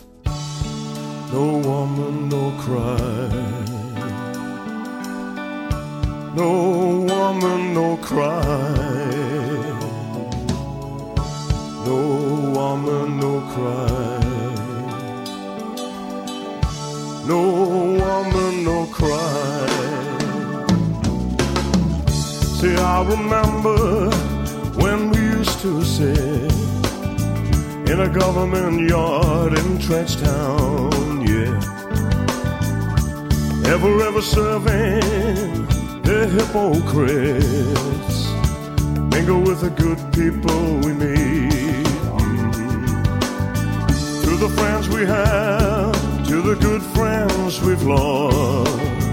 No 1.33 1.41
woman, 1.41 2.29
no 2.31 2.53
cry 2.67 3.35
No 6.37 6.45
woman, 6.45 7.73
no 7.75 7.97
cry 8.09 8.95
No 11.87 11.97
woman, 12.55 13.21
no 13.21 13.43
cry. 13.55 14.25
No 17.29 17.41
woman, 18.01 18.65
no 18.65 18.87
cry. 18.97 19.69
See, 22.59 22.75
I 22.75 23.05
remember 23.11 24.04
to 25.65 25.83
sit 25.83 26.53
in 27.91 28.01
a 28.01 28.09
government 28.11 28.87
yard 28.87 29.55
in 29.55 29.79
Trenchtown, 29.79 31.27
yeah. 31.27 31.57
Ever, 33.73 34.03
ever 34.03 34.21
serving 34.21 35.65
the 36.03 36.29
hypocrites. 36.37 38.19
Mingle 39.11 39.41
with 39.41 39.63
the 39.63 39.71
good 39.71 40.01
people 40.13 40.65
we 40.85 40.93
meet. 40.93 41.87
To 44.25 44.37
the 44.37 44.51
friends 44.59 44.91
we 44.91 45.07
have, 45.07 46.27
to 46.29 46.43
the 46.43 46.57
good 46.61 46.83
friends 46.83 47.63
we've 47.63 47.83
lost 47.85 49.04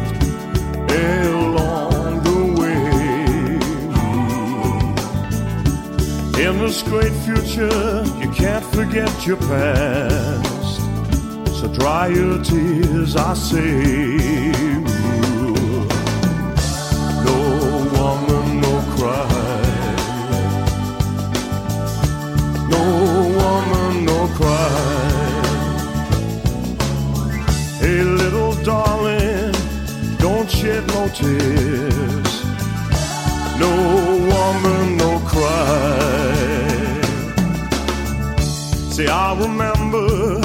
this 6.62 6.84
great 6.84 7.12
future, 7.26 8.04
you 8.20 8.30
can't 8.32 8.64
forget 8.66 9.26
your 9.26 9.38
past. 9.38 10.80
So 11.60 11.68
dry 11.74 12.08
your 12.08 12.44
tears, 12.44 13.16
I 13.16 13.34
say. 13.34 14.52
No 17.26 17.38
woman, 17.96 18.62
no 18.62 18.74
cry. 18.96 19.28
No 22.74 22.84
woman, 23.40 24.06
no 24.06 24.20
cry. 24.38 24.70
Hey, 27.80 28.04
little 28.04 28.54
darling, 28.64 29.52
don't 30.20 30.50
shed 30.50 30.86
no 30.90 31.08
tears. 31.10 32.32
No 33.60 33.72
woman, 34.32 34.98
no 34.98 35.20
cry. 35.26 36.41
See, 39.02 39.08
I 39.08 39.34
remember 39.34 40.40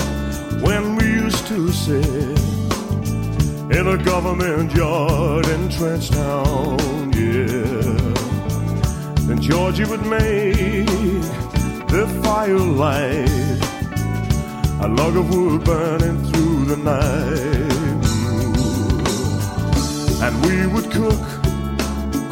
when 0.64 0.96
we 0.96 1.04
used 1.04 1.46
to 1.48 1.70
sit 1.72 2.38
in 3.78 3.86
a 3.86 3.98
government 4.02 4.74
yard 4.74 5.46
in 5.46 5.68
Trenchtown, 5.68 6.78
yeah. 7.14 8.14
Then 9.26 9.42
Georgie 9.42 9.84
would 9.84 10.06
make 10.06 10.86
the 11.94 12.06
firelight, 12.24 13.60
a 14.80 14.88
log 14.88 15.16
of 15.18 15.28
wood 15.34 15.62
burning 15.62 16.18
through 16.28 16.64
the 16.64 16.78
night. 16.78 18.06
And 20.24 20.34
we 20.46 20.66
would 20.72 20.90
cook 20.90 21.26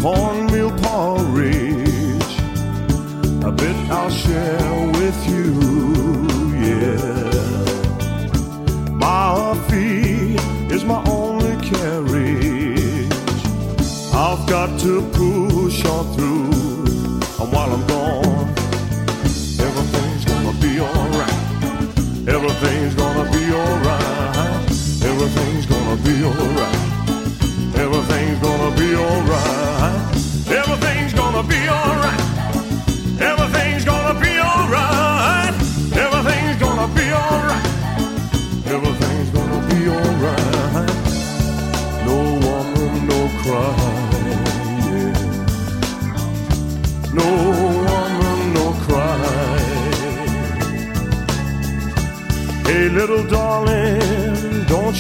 cornmeal 0.01 0.71
porridge, 0.85 2.33
a 3.45 3.53
bit 3.53 3.77
I'll 3.91 4.09
share 4.09 4.87
with 4.99 5.29
you, 5.29 6.04
got 14.67 14.81
to 14.81 15.03
push 15.13 15.85
on 15.85 16.05
through. 16.15 16.45
And 17.41 17.53
while 17.53 17.71
I'm 17.73 17.87
gone, 17.87 18.49
everything's 19.67 20.25
gonna 20.25 20.59
be 20.59 20.81
alright. 20.81 22.29
Everything's 22.35 22.95
gonna 22.95 23.31
be 23.31 23.45
alright. 23.53 24.71
Everything's 25.11 25.67
gonna 25.67 25.97
be 26.03 26.25
alright. 26.25 26.81
Everything's 27.77 28.41
gonna 28.41 28.77
be 28.77 28.95
alright. 28.95 30.17
Everything's 30.49 31.13
gonna 31.13 31.47
be 31.47 31.69
alright. 31.69 31.84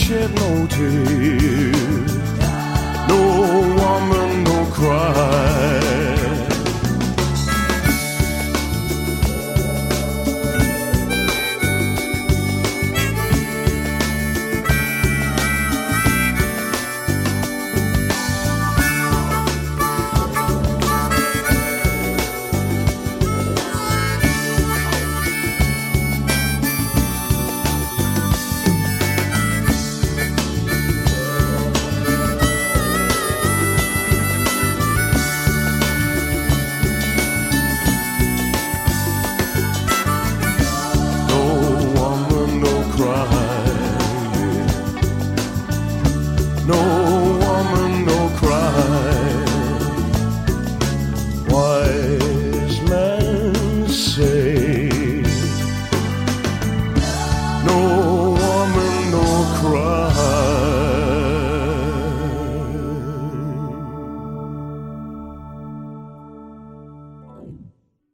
Shed 0.04 0.30
no 0.34 0.66
tears. 0.66 2.14
No 3.08 3.20
woman, 3.80 4.44
no 4.44 4.58
cry. 4.70 5.23